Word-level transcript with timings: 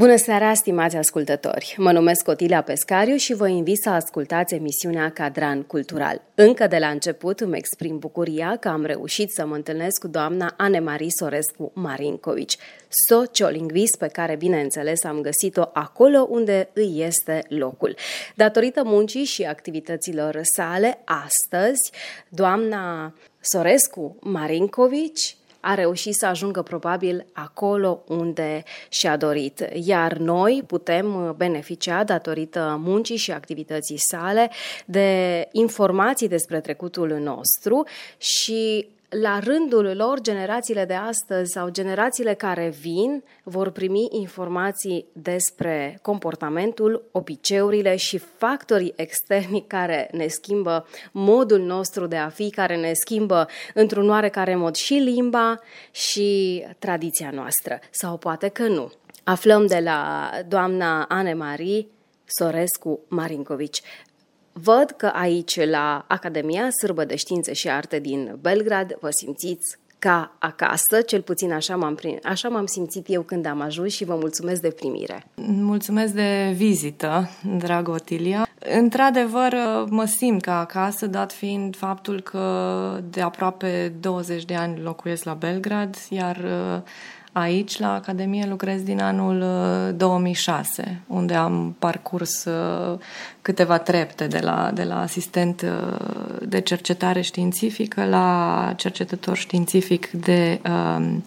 Bună 0.00 0.16
seara, 0.16 0.54
stimați 0.54 0.96
ascultători! 0.96 1.74
Mă 1.78 1.92
numesc 1.92 2.28
Otilia 2.28 2.62
Pescariu 2.62 3.16
și 3.16 3.34
vă 3.34 3.48
invit 3.48 3.82
să 3.82 3.88
ascultați 3.90 4.54
emisiunea 4.54 5.10
Cadran 5.10 5.62
Cultural. 5.62 6.22
Încă 6.34 6.66
de 6.66 6.78
la 6.78 6.88
început 6.88 7.40
îmi 7.40 7.56
exprim 7.56 7.98
bucuria 7.98 8.56
că 8.56 8.68
am 8.68 8.84
reușit 8.84 9.30
să 9.30 9.46
mă 9.46 9.54
întâlnesc 9.54 10.00
cu 10.00 10.08
doamna 10.08 10.54
Anemarie 10.56 11.08
Sorescu 11.18 11.72
Marincovici, 11.74 12.56
sociolingvist 13.08 13.98
pe 13.98 14.06
care, 14.06 14.36
bineînțeles, 14.36 15.04
am 15.04 15.20
găsit-o 15.20 15.70
acolo 15.72 16.26
unde 16.30 16.68
îi 16.72 17.02
este 17.06 17.42
locul. 17.48 17.96
Datorită 18.34 18.82
muncii 18.84 19.24
și 19.24 19.42
activităților 19.42 20.40
sale, 20.42 20.98
astăzi, 21.04 21.92
doamna 22.28 23.14
Sorescu 23.40 24.16
Marincovici 24.20 25.34
a 25.60 25.74
reușit 25.74 26.14
să 26.14 26.26
ajungă 26.26 26.62
probabil 26.62 27.26
acolo 27.32 28.02
unde 28.06 28.62
și-a 28.88 29.16
dorit. 29.16 29.68
Iar 29.72 30.16
noi 30.16 30.62
putem 30.66 31.34
beneficia, 31.36 32.04
datorită 32.04 32.80
muncii 32.82 33.16
și 33.16 33.32
activității 33.32 33.98
sale, 33.98 34.50
de 34.84 35.48
informații 35.52 36.28
despre 36.28 36.60
trecutul 36.60 37.08
nostru 37.08 37.86
și 38.18 38.88
la 39.10 39.38
rândul 39.38 39.96
lor, 39.96 40.20
generațiile 40.20 40.84
de 40.84 40.94
astăzi 40.94 41.52
sau 41.52 41.68
generațiile 41.68 42.34
care 42.34 42.74
vin 42.80 43.24
vor 43.42 43.70
primi 43.70 44.08
informații 44.10 45.06
despre 45.12 45.98
comportamentul, 46.02 47.08
obiceurile 47.12 47.96
și 47.96 48.18
factorii 48.18 48.92
externi 48.96 49.64
care 49.66 50.08
ne 50.12 50.26
schimbă 50.26 50.86
modul 51.12 51.60
nostru 51.60 52.06
de 52.06 52.16
a 52.16 52.28
fi, 52.28 52.50
care 52.50 52.76
ne 52.76 52.92
schimbă 52.92 53.48
într-un 53.74 54.08
oarecare 54.08 54.54
mod 54.54 54.74
și 54.74 54.94
limba 54.94 55.58
și 55.90 56.62
tradiția 56.78 57.30
noastră. 57.30 57.78
Sau 57.90 58.16
poate 58.16 58.48
că 58.48 58.66
nu. 58.66 58.92
Aflăm 59.24 59.66
de 59.66 59.78
la 59.78 60.30
doamna 60.48 61.04
Anne-Marie 61.04 61.86
Sorescu 62.24 63.00
Marincovici. 63.08 63.82
Văd 64.62 64.90
că 64.96 65.06
aici, 65.06 65.64
la 65.64 66.04
Academia 66.08 66.68
Sârbă 66.70 67.04
de 67.04 67.16
Științe 67.16 67.52
și 67.52 67.68
Arte 67.68 67.98
din 67.98 68.38
Belgrad, 68.40 68.96
vă 69.00 69.08
simțiți 69.10 69.78
ca 69.98 70.36
acasă, 70.38 71.00
cel 71.06 71.22
puțin 71.22 71.52
așa 71.52 71.76
m-am, 71.76 71.98
așa 72.22 72.48
m-am 72.48 72.66
simțit 72.66 73.06
eu 73.08 73.22
când 73.22 73.46
am 73.46 73.60
ajuns 73.60 73.92
și 73.92 74.04
vă 74.04 74.14
mulțumesc 74.14 74.60
de 74.60 74.70
primire. 74.70 75.24
Mulțumesc 75.44 76.12
de 76.12 76.52
vizită, 76.54 77.30
dragă 77.58 77.90
Otilia. 77.90 78.48
Într-adevăr, 78.58 79.54
mă 79.88 80.04
simt 80.04 80.42
ca 80.42 80.58
acasă, 80.58 81.06
dat 81.06 81.32
fiind 81.32 81.76
faptul 81.76 82.20
că 82.20 83.00
de 83.10 83.20
aproape 83.20 83.92
20 84.00 84.44
de 84.44 84.54
ani 84.54 84.80
locuiesc 84.80 85.24
la 85.24 85.34
Belgrad, 85.34 85.96
iar 86.08 86.44
Aici, 87.32 87.78
la 87.78 87.94
Academie, 87.94 88.46
lucrez 88.48 88.82
din 88.82 89.00
anul 89.00 89.44
2006, 89.96 90.82
uh, 90.86 91.16
unde 91.16 91.34
am 91.34 91.76
parcurs 91.78 92.44
uh, 92.44 92.98
câteva 93.42 93.78
trepte 93.78 94.26
de 94.26 94.38
la, 94.38 94.70
de 94.74 94.82
la 94.82 95.00
asistent 95.00 95.62
uh, 95.62 96.46
de 96.48 96.60
cercetare 96.60 97.20
științifică 97.20 98.04
la 98.04 98.72
cercetător 98.76 99.36
științific 99.36 100.10
de 100.10 100.60
um, 100.68 101.24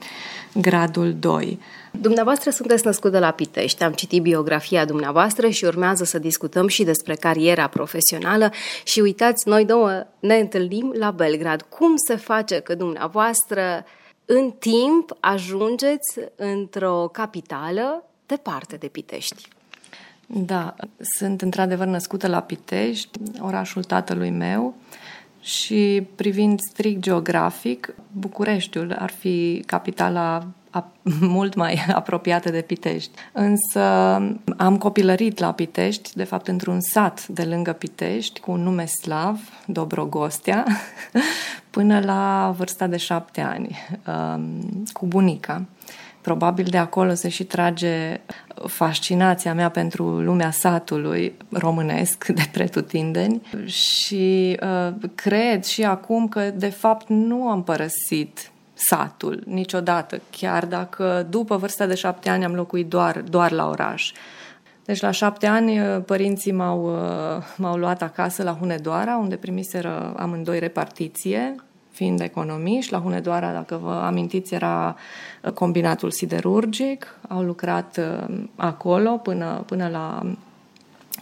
gradul 0.53 1.15
2. 1.19 1.59
Dumneavoastră 1.91 2.49
sunteți 2.49 2.85
născută 2.85 3.19
la 3.19 3.31
Pitești, 3.31 3.83
am 3.83 3.91
citit 3.91 4.21
biografia 4.21 4.85
dumneavoastră 4.85 5.49
și 5.49 5.65
urmează 5.65 6.03
să 6.03 6.19
discutăm 6.19 6.67
și 6.67 6.83
despre 6.83 7.15
cariera 7.15 7.67
profesională 7.67 8.51
și 8.83 8.99
uitați, 8.99 9.47
noi 9.47 9.65
două 9.65 10.05
ne 10.19 10.35
întâlnim 10.35 10.93
la 10.97 11.11
Belgrad. 11.11 11.61
Cum 11.61 11.93
se 12.07 12.15
face 12.15 12.59
că 12.59 12.75
dumneavoastră 12.75 13.85
în 14.25 14.51
timp 14.51 15.17
ajungeți 15.19 16.19
într-o 16.35 17.09
capitală 17.11 18.03
departe 18.25 18.75
de 18.75 18.87
Pitești. 18.87 19.47
Da, 20.27 20.75
sunt 21.19 21.41
într-adevăr 21.41 21.87
născută 21.87 22.27
la 22.27 22.41
Pitești, 22.41 23.19
orașul 23.39 23.83
tatălui 23.83 24.29
meu, 24.29 24.75
și 25.39 26.07
privind 26.15 26.59
strict 26.59 27.01
geografic, 27.01 27.95
Bucureștiul 28.11 28.95
ar 28.99 29.09
fi 29.09 29.63
capitala 29.65 30.47
mult 31.19 31.55
mai 31.55 31.85
apropiată 31.93 32.49
de 32.49 32.61
Pitești. 32.61 33.11
Însă 33.31 33.81
am 34.57 34.77
copilărit 34.77 35.39
la 35.39 35.53
Pitești, 35.53 36.15
de 36.15 36.23
fapt 36.23 36.47
într-un 36.47 36.79
sat 36.79 37.27
de 37.27 37.43
lângă 37.43 37.71
Pitești, 37.71 38.39
cu 38.39 38.51
un 38.51 38.63
nume 38.63 38.85
slav, 38.85 39.39
Dobrogostea, 39.65 40.65
până 41.69 41.99
la 41.99 42.53
vârsta 42.57 42.87
de 42.87 42.97
șapte 42.97 43.41
ani, 43.41 43.77
um, 44.07 44.83
cu 44.91 45.05
bunica. 45.05 45.65
Probabil 46.21 46.65
de 46.69 46.77
acolo 46.77 47.13
se 47.13 47.29
și 47.29 47.43
trage 47.43 48.21
fascinația 48.67 49.53
mea 49.53 49.69
pentru 49.69 50.03
lumea 50.03 50.51
satului 50.51 51.33
românesc 51.49 52.25
de 52.39 52.49
pretutindeni 52.51 53.41
și 53.65 54.59
uh, 54.61 54.93
cred 55.15 55.63
și 55.63 55.83
acum 55.83 56.27
că 56.27 56.51
de 56.55 56.69
fapt 56.69 57.07
nu 57.07 57.47
am 57.47 57.63
părăsit 57.63 58.51
satul 58.73 59.43
niciodată, 59.45 60.21
chiar 60.29 60.65
dacă 60.65 61.27
după 61.29 61.57
vârsta 61.57 61.85
de 61.85 61.95
șapte 61.95 62.29
ani 62.29 62.45
am 62.45 62.55
locuit 62.55 62.87
doar, 62.87 63.21
doar 63.21 63.51
la 63.51 63.69
oraș. 63.69 64.11
Deci 64.85 65.01
la 65.01 65.11
șapte 65.11 65.47
ani 65.47 65.79
uh, 65.79 66.01
părinții 66.05 66.51
m-au, 66.51 66.83
uh, 66.83 67.43
m-au 67.57 67.77
luat 67.77 68.01
acasă 68.01 68.43
la 68.43 68.57
Hunedoara, 68.59 69.17
unde 69.17 69.35
primiseră 69.35 70.13
amândoi 70.17 70.59
repartiție, 70.59 71.55
fiind 71.91 72.19
economiști. 72.21 72.91
La 72.91 72.99
Hunedoara, 72.99 73.51
dacă 73.51 73.79
vă 73.83 73.91
amintiți, 73.91 74.53
era 74.53 74.95
uh, 75.41 75.51
combinatul 75.51 76.11
siderurgic. 76.11 77.19
Au 77.27 77.41
lucrat 77.41 77.99
acolo 78.55 79.09
până, 79.09 79.63
până 79.65 79.87
la 79.87 80.21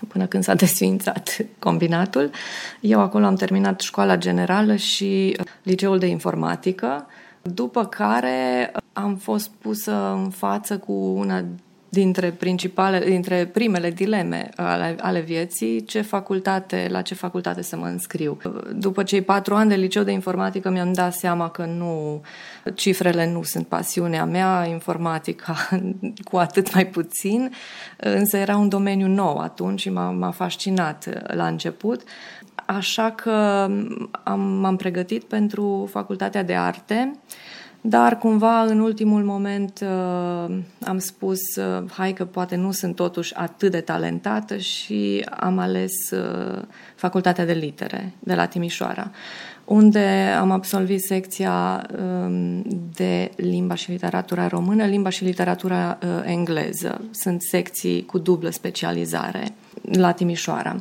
până 0.07 0.25
când 0.25 0.43
s-a 0.43 0.53
desfințat 0.63 1.37
combinatul. 1.59 2.29
Eu 2.79 2.99
acolo 2.99 3.25
am 3.25 3.35
terminat 3.35 3.79
școala 3.79 4.17
generală 4.17 4.75
și 4.75 5.37
liceul 5.63 5.99
de 5.99 6.05
informatică, 6.05 7.07
după 7.41 7.85
care 7.85 8.71
am 8.93 9.15
fost 9.15 9.49
pusă 9.49 10.11
în 10.23 10.29
față 10.29 10.77
cu 10.77 10.93
una 10.93 11.43
dintre 11.91 12.31
principale, 12.31 12.99
dintre 12.99 13.45
primele 13.45 13.91
dileme 13.91 14.49
ale, 14.55 14.95
ale 14.99 15.19
vieții, 15.19 15.83
ce 15.83 16.01
facultate, 16.01 16.87
la 16.89 17.01
ce 17.01 17.13
facultate 17.13 17.61
să 17.61 17.75
mă 17.75 17.85
înscriu. 17.85 18.37
După 18.73 19.03
cei 19.03 19.21
patru 19.21 19.55
ani 19.55 19.69
de 19.69 19.75
liceu 19.75 20.03
de 20.03 20.11
informatică 20.11 20.69
mi-am 20.69 20.93
dat 20.93 21.13
seama 21.13 21.49
că 21.49 21.65
nu, 21.65 22.21
cifrele 22.75 23.31
nu 23.31 23.43
sunt 23.43 23.67
pasiunea 23.67 24.25
mea, 24.25 24.65
informatica 24.69 25.55
cu 26.29 26.37
atât 26.37 26.73
mai 26.73 26.87
puțin, 26.87 27.51
însă 27.97 28.37
era 28.37 28.57
un 28.57 28.69
domeniu 28.69 29.07
nou 29.07 29.37
atunci 29.37 29.79
și 29.79 29.89
m-a, 29.89 30.11
m-a 30.11 30.31
fascinat 30.31 31.33
la 31.35 31.47
început. 31.47 32.01
Așa 32.65 33.11
că 33.11 33.31
am, 34.23 34.39
m-am 34.39 34.75
pregătit 34.75 35.23
pentru 35.23 35.87
facultatea 35.91 36.43
de 36.43 36.55
arte 36.55 37.11
dar 37.81 38.17
cumva 38.17 38.61
în 38.61 38.79
ultimul 38.79 39.23
moment 39.23 39.79
uh, 39.81 40.57
am 40.85 40.97
spus 40.97 41.55
uh, 41.55 41.83
hai 41.91 42.13
că 42.13 42.25
poate 42.25 42.55
nu 42.55 42.71
sunt 42.71 42.95
totuși 42.95 43.35
atât 43.35 43.71
de 43.71 43.79
talentată 43.79 44.57
și 44.57 45.25
am 45.29 45.57
ales 45.57 46.11
uh, 46.11 46.61
facultatea 46.95 47.45
de 47.45 47.53
litere 47.53 48.13
de 48.19 48.35
la 48.35 48.45
Timișoara 48.45 49.11
unde 49.65 50.35
am 50.39 50.51
absolvit 50.51 51.01
secția 51.01 51.85
um, 51.99 52.63
de 52.93 53.31
limba 53.35 53.75
și 53.75 53.91
literatura 53.91 54.47
română, 54.47 54.85
limba 54.85 55.09
și 55.09 55.23
literatura 55.23 55.97
engleză. 56.23 57.01
Sunt 57.11 57.41
secții 57.41 58.05
cu 58.05 58.17
dublă 58.17 58.49
specializare 58.49 59.47
la 59.81 60.11
Timișoara. 60.11 60.75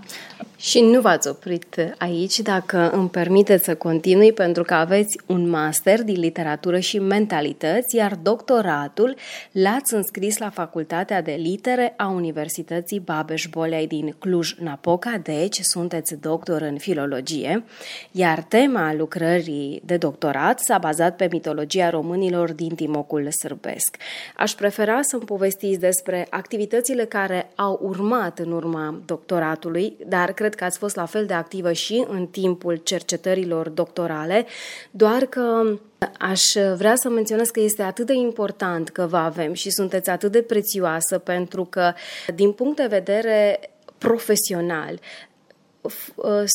Și 0.56 0.80
nu 0.80 1.00
v-ați 1.00 1.28
oprit 1.28 1.94
aici, 1.98 2.40
dacă 2.40 2.90
îmi 2.90 3.08
permiteți 3.08 3.64
să 3.64 3.74
continui, 3.74 4.32
pentru 4.32 4.62
că 4.62 4.74
aveți 4.74 5.18
un 5.26 5.48
master 5.48 6.02
din 6.02 6.20
literatură 6.20 6.78
și 6.78 6.98
mentalități, 6.98 7.96
iar 7.96 8.14
doctoratul 8.22 9.16
l-ați 9.52 9.94
înscris 9.94 10.38
la 10.38 10.50
Facultatea 10.50 11.22
de 11.22 11.36
Litere 11.38 11.94
a 11.96 12.06
Universității 12.06 13.00
Babeș-Bolyai 13.00 13.86
din 13.86 14.14
Cluj-Napoca, 14.18 15.20
deci 15.22 15.58
sunteți 15.60 16.20
doctor 16.20 16.62
în 16.62 16.78
filologie, 16.78 17.64
iar 18.10 18.42
tema 18.42 18.94
lucrării 18.94 19.82
de 19.84 19.96
doctorat 19.96 20.60
s-a 20.60 20.78
bazat 20.78 21.16
pe 21.16 21.28
mitologia 21.30 21.90
românilor 21.90 22.52
din 22.52 22.74
Timocul 22.74 23.28
sârbesc. 23.30 23.96
Aș 24.36 24.52
prefera 24.52 24.98
să-mi 25.02 25.22
povestiți 25.22 25.80
despre 25.80 26.26
activitățile 26.30 27.04
care 27.04 27.50
au 27.54 27.78
urmat 27.82 28.38
în 28.38 28.52
urma 28.52 28.79
doctoratului, 29.06 29.96
dar 30.06 30.32
cred 30.32 30.50
cred 30.50 30.62
că 30.62 30.64
ați 30.64 30.78
fost 30.78 30.96
la 30.96 31.06
fel 31.06 31.26
de 31.26 31.34
activă 31.34 31.72
și 31.72 32.04
în 32.08 32.26
timpul 32.26 32.76
cercetărilor 32.76 33.68
doctorale, 33.68 34.46
doar 34.90 35.26
că 35.26 35.78
Aș 36.18 36.42
vrea 36.76 36.96
să 36.96 37.08
menționez 37.08 37.48
că 37.48 37.60
este 37.60 37.82
atât 37.82 38.06
de 38.06 38.12
important 38.12 38.88
că 38.88 39.06
vă 39.06 39.16
avem 39.16 39.52
și 39.52 39.70
sunteți 39.70 40.10
atât 40.10 40.32
de 40.32 40.42
prețioasă 40.42 41.18
pentru 41.18 41.64
că, 41.64 41.92
din 42.34 42.52
punct 42.52 42.76
de 42.76 42.86
vedere 42.86 43.60
profesional, 43.98 45.00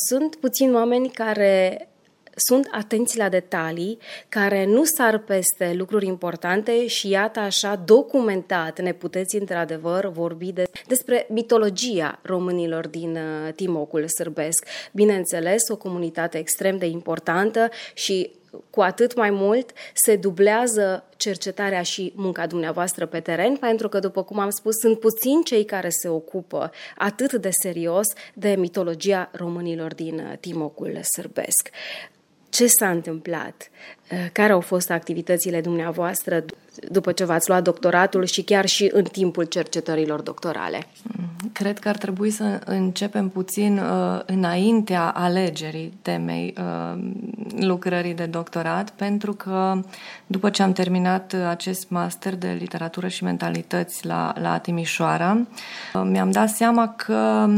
sunt 0.08 0.36
puțini 0.36 0.74
oameni 0.74 1.08
care 1.08 1.88
sunt 2.36 2.68
atenți 2.70 3.18
la 3.18 3.28
detalii, 3.28 3.98
care 4.28 4.64
nu 4.66 4.84
sar 4.84 5.18
peste 5.18 5.74
lucruri 5.76 6.06
importante 6.06 6.86
și 6.86 7.08
iată 7.08 7.40
așa 7.40 7.82
documentat 7.84 8.80
ne 8.80 8.92
puteți 8.92 9.36
într-adevăr 9.36 10.10
vorbi 10.10 10.52
de, 10.52 10.70
despre 10.86 11.26
mitologia 11.28 12.18
românilor 12.22 12.88
din 12.88 13.16
uh, 13.16 13.52
Timocul 13.54 14.04
sârbesc. 14.08 14.66
Bineînțeles, 14.92 15.68
o 15.68 15.76
comunitate 15.76 16.38
extrem 16.38 16.78
de 16.78 16.86
importantă 16.86 17.68
și 17.94 18.30
cu 18.70 18.80
atât 18.80 19.16
mai 19.16 19.30
mult 19.30 19.72
se 19.94 20.16
dublează 20.16 21.04
cercetarea 21.16 21.82
și 21.82 22.12
munca 22.16 22.46
dumneavoastră 22.46 23.06
pe 23.06 23.20
teren, 23.20 23.56
pentru 23.56 23.88
că, 23.88 23.98
după 23.98 24.22
cum 24.22 24.38
am 24.38 24.50
spus, 24.50 24.74
sunt 24.80 24.98
puțini 24.98 25.44
cei 25.44 25.64
care 25.64 25.88
se 25.90 26.08
ocupă 26.08 26.70
atât 26.96 27.32
de 27.32 27.50
serios 27.62 28.06
de 28.34 28.54
mitologia 28.58 29.30
românilor 29.32 29.94
din 29.94 30.18
uh, 30.18 30.38
Timocul 30.40 31.00
sârbesc 31.14 31.70
ce 32.48 32.66
s-a 32.66 32.90
întâmplat, 32.90 33.70
uh, 34.12 34.26
care 34.32 34.52
au 34.52 34.60
fost 34.60 34.90
activitățile 34.90 35.60
dumneavoastră 35.60 36.44
după 36.90 37.12
ce 37.12 37.24
v-ați 37.24 37.48
luat 37.48 37.62
doctoratul 37.62 38.24
și 38.24 38.42
chiar 38.42 38.66
și 38.66 38.90
în 38.92 39.04
timpul 39.04 39.44
cercetărilor 39.44 40.20
doctorale. 40.20 40.86
Mm, 41.02 41.50
cred 41.52 41.78
că 41.78 41.88
ar 41.88 41.96
trebui 41.96 42.30
să 42.30 42.60
începem 42.64 43.28
puțin 43.28 43.78
uh, 43.78 44.20
înaintea 44.26 45.10
alegerii 45.10 45.98
temei 46.02 46.54
uh, 46.58 47.02
lucrării 47.58 48.14
de 48.14 48.26
doctorat, 48.26 48.90
pentru 48.90 49.32
că 49.32 49.80
după 50.26 50.50
ce 50.50 50.62
am 50.62 50.72
terminat 50.72 51.34
acest 51.48 51.88
master 51.88 52.34
de 52.34 52.56
literatură 52.58 53.08
și 53.08 53.24
mentalități 53.24 54.06
la, 54.06 54.32
la 54.40 54.58
Timișoara, 54.58 55.46
uh, 55.94 56.02
mi-am 56.04 56.30
dat 56.30 56.48
seama 56.48 56.88
că 56.88 57.48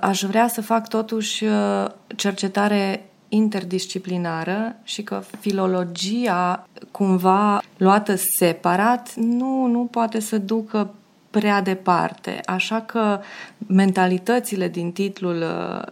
aș 0.00 0.22
vrea 0.22 0.48
să 0.48 0.60
fac 0.60 0.88
totuși 0.88 1.44
uh, 1.44 1.86
cercetare 2.16 3.06
interdisciplinară 3.28 4.76
și 4.82 5.02
că 5.02 5.22
filologia 5.40 6.66
cumva 6.90 7.62
luată 7.76 8.14
separat 8.38 9.14
nu, 9.14 9.66
nu 9.66 9.88
poate 9.90 10.20
să 10.20 10.38
ducă 10.38 10.94
prea 11.30 11.62
departe. 11.62 12.40
Așa 12.44 12.80
că 12.80 13.20
mentalitățile 13.66 14.68
din 14.68 14.92
titlul, 14.92 15.44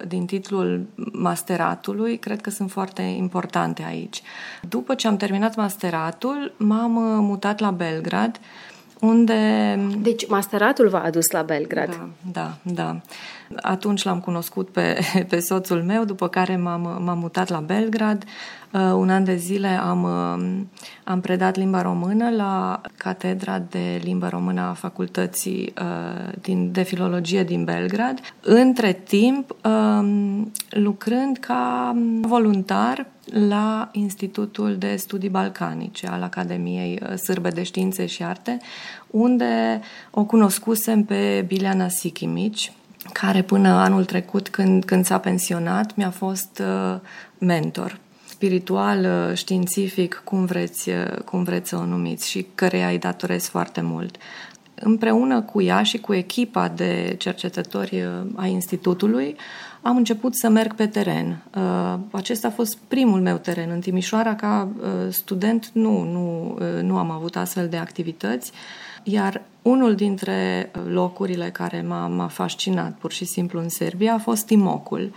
din 0.09 0.27
titlul 0.27 0.87
masteratului 1.13 2.19
cred 2.19 2.41
că 2.41 2.51
sunt 2.51 2.71
foarte 2.71 3.03
importante 3.03 3.85
aici. 3.87 4.23
După 4.69 4.95
ce 4.95 5.07
am 5.07 5.17
terminat 5.17 5.57
masteratul, 5.57 6.55
m-am 6.57 6.93
mutat 7.25 7.59
la 7.61 7.71
Belgrad 7.71 8.41
unde... 9.01 9.79
Deci 9.99 10.29
masteratul 10.29 10.89
v-a 10.89 11.03
adus 11.03 11.31
la 11.31 11.43
Belgrad. 11.43 11.89
Da, 11.89 12.09
da, 12.33 12.57
da. 12.63 13.01
Atunci 13.57 14.03
l-am 14.03 14.21
cunoscut 14.21 14.69
pe, 14.69 14.99
pe 15.31 15.41
soțul 15.41 15.83
meu, 15.83 16.05
după 16.05 16.29
care 16.29 16.57
m-am, 16.57 17.03
m-am 17.05 17.19
mutat 17.19 17.49
la 17.49 17.61
Belgrad. 17.61 18.25
Uh, 18.73 18.81
un 18.81 19.11
an 19.11 19.25
de 19.25 19.37
zile 19.37 19.69
am, 19.69 20.03
uh, 20.03 20.65
am 21.05 21.21
predat 21.21 21.57
limba 21.57 21.83
română 21.83 22.31
la 22.31 22.81
Catedra 22.97 23.59
de 23.59 24.01
Limba 24.03 24.29
Română 24.29 24.61
a 24.61 24.73
Facultății 24.73 25.73
uh, 25.81 26.33
din, 26.41 26.73
de 26.73 26.83
Filologie 26.83 27.45
din 27.45 27.65
Belgrad. 27.65 28.21
Între 28.41 28.93
timp, 28.93 29.57
um, 29.65 30.53
lucrând 30.71 31.37
ca 31.37 31.97
voluntar 32.21 33.07
la 33.49 33.89
Institutul 33.93 34.77
de 34.77 34.97
Studii 34.97 35.29
Balcanice 35.29 36.07
al 36.07 36.23
Academiei 36.23 37.03
Sârbe 37.25 37.49
de 37.49 37.63
Științe 37.63 38.07
și 38.07 38.23
Arte, 38.23 38.59
unde 39.07 39.81
o 40.11 40.25
cunoscusem 40.25 41.05
pe 41.05 41.45
Bileana 41.47 41.89
Sikimici, 41.89 42.73
care 43.13 43.43
până 43.43 43.69
anul 43.69 44.05
trecut, 44.05 44.49
când, 44.49 44.85
când 44.85 45.05
s-a 45.05 45.19
pensionat, 45.19 45.97
mi-a 45.97 46.11
fost 46.11 46.63
uh, 46.63 47.01
mentor 47.39 47.99
spiritual, 48.29 49.05
uh, 49.05 49.37
științific, 49.37 50.23
cum 50.25 50.45
vreți, 50.45 50.89
uh, 50.89 51.19
cum 51.25 51.43
vreți 51.43 51.69
să 51.69 51.77
o 51.77 51.85
numiți 51.85 52.31
și 52.31 52.47
căreia 52.55 52.89
îi 52.89 52.99
datorez 52.99 53.47
foarte 53.47 53.81
mult. 53.81 54.17
Împreună 54.75 55.41
cu 55.41 55.63
ea 55.63 55.83
și 55.83 55.99
cu 55.99 56.15
echipa 56.15 56.69
de 56.69 57.15
cercetători 57.19 58.09
a 58.37 58.47
Institutului, 58.47 59.37
am 59.83 59.97
început 59.97 60.37
să 60.37 60.49
merg 60.49 60.75
pe 60.75 60.87
teren. 60.87 61.43
Acesta 62.11 62.49
a 62.49 62.51
fost 62.51 62.79
primul 62.89 63.21
meu 63.21 63.37
teren. 63.37 63.71
În 63.71 63.81
Timișoara, 63.81 64.35
ca 64.35 64.69
student, 65.09 65.71
nu, 65.73 66.03
nu, 66.03 66.59
nu 66.83 66.97
am 66.97 67.11
avut 67.11 67.37
astfel 67.37 67.69
de 67.69 67.77
activități. 67.77 68.53
Iar 69.07 69.43
unul 69.63 69.95
dintre 69.95 70.71
locurile 70.89 71.51
care 71.51 71.85
m-a, 71.89 72.07
m-a 72.07 72.27
fascinat 72.27 72.93
pur 72.93 73.13
și 73.13 73.25
simplu 73.25 73.61
în 73.61 73.69
Serbia 73.69 74.15
a 74.15 74.19
fost 74.19 74.47
Timocul, 74.47 75.13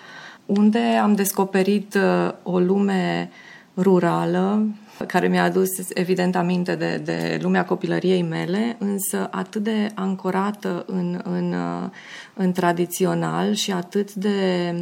unde 0.45 0.79
am 0.79 1.15
descoperit 1.15 1.93
uh, 1.93 2.31
o 2.43 2.59
lume 2.59 3.29
rurală, 3.77 4.67
care 5.07 5.27
mi-a 5.27 5.43
adus 5.43 5.69
evident 5.93 6.35
aminte 6.35 6.75
de, 6.75 7.01
de 7.03 7.39
lumea 7.41 7.65
copilăriei 7.65 8.21
mele, 8.21 8.75
însă 8.79 9.27
atât 9.31 9.63
de 9.63 9.91
ancorată 9.95 10.83
în, 10.87 11.21
în, 11.23 11.53
uh, 11.53 11.89
în 12.33 12.51
tradițional 12.51 13.53
și 13.53 13.71
atât 13.71 14.13
de... 14.13 14.73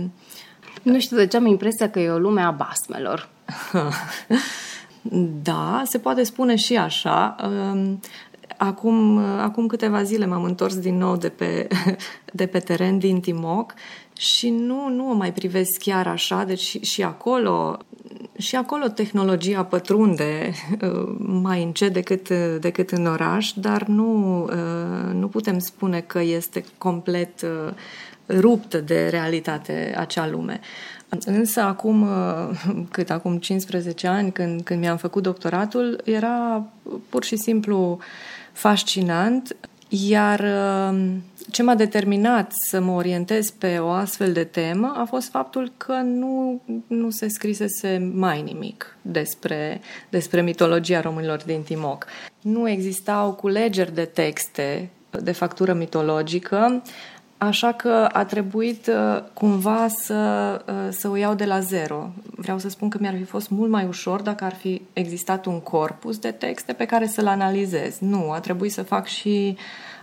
Nu 0.81 1.00
știu 1.00 1.18
de 1.18 1.28
ce 1.28 1.38
am 1.38 1.46
impresia 1.46 1.90
că 1.90 2.00
e 2.00 2.10
o 2.10 2.18
lume 2.18 2.42
a 2.42 2.51
basmelor. 2.51 3.30
Da, 5.44 5.81
se 5.86 5.98
poate 5.98 6.24
spune 6.24 6.56
și 6.56 6.78
așa. 6.78 7.36
Um, 8.60 8.68
Acum, 8.68 9.18
acum 9.18 9.68
câteva 9.68 10.04
zile 10.04 10.25
m-am 10.25 10.44
întors 10.44 10.78
din 10.78 10.98
nou 10.98 11.18
de 11.18 11.30
pe, 11.30 11.68
de 12.34 12.46
pe 12.46 12.60
teren 12.60 12.98
din 12.98 13.20
Timoc 13.20 13.74
și 14.18 14.50
nu, 14.50 14.89
nu 14.89 15.10
o 15.10 15.13
mai 15.13 15.34
privesc 15.34 15.80
chiar 15.80 16.08
așa, 16.08 16.44
deci 16.44 16.60
și, 16.60 16.80
și 16.80 17.03
acolo 17.03 17.77
și 18.38 18.56
acolo 18.56 18.88
tehnologia 18.88 19.63
pătrunde 19.63 20.51
uh, 20.82 21.15
mai 21.18 21.63
încet 21.63 21.94
decât, 21.94 22.30
decât 22.60 22.91
în 22.91 23.06
oraș, 23.06 23.51
dar 23.51 23.84
nu, 23.84 24.41
uh, 24.44 25.13
nu 25.13 25.27
putem 25.27 25.60
spune 25.60 26.00
că 26.00 26.22
este 26.22 26.65
complet 26.77 27.41
uh, 27.41 27.74
ruptă 28.27 28.77
de 28.77 29.08
realitate 29.10 29.96
acea 29.98 30.27
lume. 30.27 30.60
Însă 31.25 31.62
acum, 31.62 32.08
cât 32.91 33.10
acum 33.10 33.38
15 33.38 34.08
ani, 34.08 34.32
când, 34.32 34.62
când 34.62 34.80
mi-am 34.80 34.98
făcut 34.98 35.24
doctoratul, 35.24 36.01
era 36.03 36.65
pur 37.10 37.24
și 37.24 37.36
simplu 37.36 37.91
uh, 37.91 38.03
fascinant, 38.56 39.56
iar 39.90 40.40
um, 40.90 41.24
ce 41.52 41.64
m-a 41.64 41.76
determinat 41.76 42.52
să 42.68 42.80
mă 42.80 42.92
orientez 42.92 43.50
pe 43.50 43.78
o 43.78 43.90
astfel 43.90 44.34
de 44.34 44.44
temă 44.44 44.94
a 44.98 45.06
fost 45.06 45.30
faptul 45.30 45.72
că 45.78 45.94
nu, 45.94 46.62
nu 46.88 47.10
se 47.10 47.28
scrisese 47.28 48.12
mai 48.14 48.42
nimic 48.42 48.98
despre, 49.02 49.82
despre 50.10 50.42
mitologia 50.42 51.02
românilor 51.02 51.44
din 51.46 51.62
Timoc. 51.62 52.06
Nu 52.42 52.70
existau 52.70 53.34
culegeri 53.34 53.94
de 53.94 54.06
texte 54.06 54.90
de 55.22 55.32
factură 55.32 55.74
mitologică, 55.74 56.82
Așa 57.38 57.72
că 57.72 58.10
a 58.12 58.25
trebuit 58.25 58.88
uh, 58.88 59.24
cumva 59.34 59.88
să, 59.88 60.62
uh, 60.68 60.74
să 60.89 61.10
o 61.10 61.15
iau 61.15 61.34
de 61.34 61.46
la 61.46 61.60
zero. 61.60 62.10
Vreau 62.36 62.58
să 62.58 62.70
spun 62.70 62.89
că 62.89 62.98
mi-ar 63.01 63.15
fi 63.15 63.24
fost 63.24 63.50
mult 63.50 63.70
mai 63.70 63.86
ușor 63.86 64.22
dacă 64.22 64.44
ar 64.44 64.54
fi 64.54 64.82
existat 64.94 65.46
un 65.46 65.60
corpus 65.60 66.18
de 66.18 66.32
texte 66.32 66.74
pe 66.74 66.86
care 66.86 67.08
să-l 67.08 67.27
analizez. 67.27 67.98
Nu, 68.00 68.32
a 68.32 68.39
trebuit 68.39 68.72
să 68.72 68.84
fac 68.84 69.08
și 69.08 69.58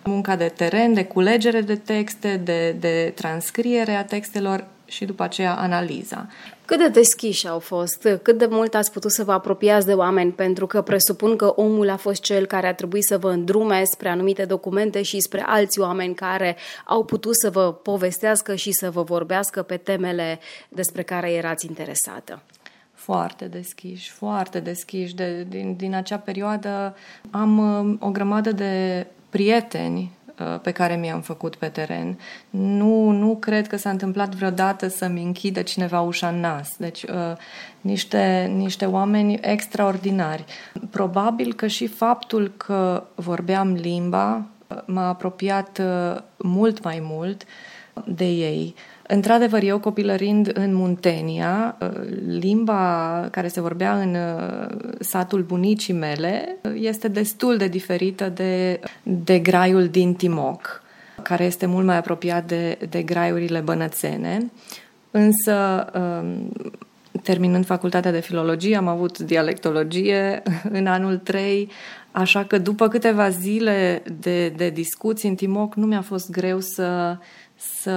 munca 0.05 0.37
de 0.37 0.53
teren, 0.57 0.93
de 0.93 1.05
culegere 1.05 1.61
de 1.61 1.77
texte, 1.77 2.41
de, 2.45 2.77
de 2.81 3.13
transcriere 3.15 3.95
a 3.95 4.05
textelor 4.05 4.65
și 4.93 5.05
după 5.05 5.23
aceea 5.23 5.55
analiza. 5.55 6.27
Cât 6.65 6.79
de 6.79 6.89
deschiși 6.89 7.49
au 7.49 7.59
fost? 7.59 8.09
Cât 8.23 8.39
de 8.39 8.47
mult 8.51 8.75
ați 8.75 8.93
putut 8.93 9.11
să 9.11 9.25
vă 9.25 9.33
apropiați 9.33 9.87
de 9.87 9.93
oameni? 9.93 10.33
Pentru 10.33 10.67
că 10.67 10.83
presupun 10.83 11.37
că 11.37 11.53
omul 11.57 11.91
a 11.91 11.97
fost 11.97 12.23
cel 12.23 12.47
care 12.47 12.67
a 12.67 12.75
trebuit 12.75 13.05
să 13.05 13.19
vă 13.19 13.31
îndrume 13.31 13.83
spre 13.85 14.09
anumite 14.09 14.45
documente 14.45 15.03
și 15.03 15.21
spre 15.21 15.43
alți 15.47 15.81
oameni 15.81 16.15
care 16.15 16.57
au 16.85 17.05
putut 17.05 17.37
să 17.37 17.51
vă 17.51 17.73
povestească 17.73 18.55
și 18.55 18.73
să 18.73 18.91
vă 18.91 19.03
vorbească 19.03 19.63
pe 19.63 19.77
temele 19.77 20.39
despre 20.69 21.03
care 21.03 21.33
erați 21.33 21.67
interesată 21.67 22.43
foarte 23.03 23.45
deschiși, 23.45 24.11
foarte 24.11 24.61
deschiși. 24.61 25.15
De, 25.15 25.47
din, 25.49 25.75
din 25.77 25.95
acea 25.95 26.19
perioadă 26.19 26.97
am 27.31 27.59
uh, 27.59 27.97
o 28.01 28.11
grămadă 28.11 28.53
de 28.53 29.07
prieteni 29.31 30.01
uh, 30.01 30.22
pe 30.63 30.71
care 30.71 30.97
mi-am 30.97 31.21
făcut 31.21 31.57
pe 31.57 31.67
teren. 31.67 32.19
Nu, 32.51 33.11
nu 33.11 33.37
cred 33.37 33.67
că 33.67 33.77
s-a 33.77 33.91
întâmplat 33.91 34.35
vreodată 34.35 34.89
să-mi 34.89 35.23
închidă 35.23 35.63
cineva 35.63 36.01
ușa 36.01 36.29
în 36.29 36.41
nas. 36.41 36.71
Deci, 36.79 37.03
uh, 37.03 37.37
niște, 37.81 38.53
niște 38.57 38.85
oameni 38.85 39.39
extraordinari. 39.43 40.45
Probabil 40.91 41.55
că 41.55 41.67
și 41.67 41.87
faptul 41.87 42.53
că 42.57 43.05
vorbeam 43.15 43.73
limba 43.73 44.47
m-a 44.87 45.09
apropiat 45.09 45.81
mult 46.37 46.83
mai 46.83 46.99
mult 47.03 47.45
de 48.07 48.25
ei. 48.25 48.75
Într-adevăr, 49.07 49.63
eu 49.63 49.79
copilărind 49.79 50.51
în 50.55 50.75
Muntenia, 50.75 51.77
limba 52.27 53.29
care 53.31 53.49
se 53.49 53.61
vorbea 53.61 53.99
în 53.99 54.15
uh, 54.15 54.95
satul 55.01 55.43
bunicii 55.43 55.95
mele 55.95 56.57
este 56.75 57.09
destul 57.09 57.57
de 57.57 57.69
diferită 57.69 58.29
de, 58.29 58.81
de 59.03 59.39
graiul 59.39 59.89
din 59.89 60.15
Timoc, 60.15 60.83
care 61.23 61.45
este 61.45 61.67
mult 61.67 61.87
mai 61.87 61.97
apropiat 61.97 62.47
de, 62.47 62.79
de 62.89 63.03
graiurile 63.03 63.61
bănățene. 63.61 64.51
Însă, 65.11 65.87
um, 65.95 66.53
terminând 67.23 67.67
facultatea 67.67 68.11
de 68.11 68.21
filologie, 68.21 68.77
am 68.77 68.89
avut 68.89 69.19
dialectologie 69.19 70.43
în 70.79 70.87
anul 70.87 71.17
3, 71.17 71.71
așa 72.11 72.45
că 72.45 72.59
după 72.59 72.89
câteva 72.89 73.29
zile 73.29 74.03
de, 74.21 74.49
de 74.49 74.71
discuții 74.71 75.29
în 75.29 75.35
Timoc, 75.35 75.75
nu 75.75 75.87
mi-a 75.87 76.03
fost 76.03 76.31
greu 76.31 76.61
să 76.61 77.17
să 77.81 77.91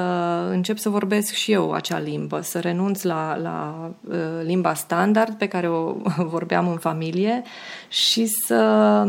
încep 0.52 0.78
să 0.78 0.90
vorbesc 0.90 1.34
și 1.34 1.52
eu 1.52 1.72
acea 1.72 2.00
limbă, 2.00 2.42
să 2.42 2.60
renunț 2.60 3.02
la, 3.02 3.38
la 3.42 3.92
uh, 4.10 4.18
limba 4.44 4.74
standard 4.74 5.34
pe 5.34 5.48
care 5.48 5.68
o 5.70 5.96
vorbeam 6.36 6.68
în 6.68 6.78
familie 6.78 7.44
și 7.90 8.26
să, 8.26 9.08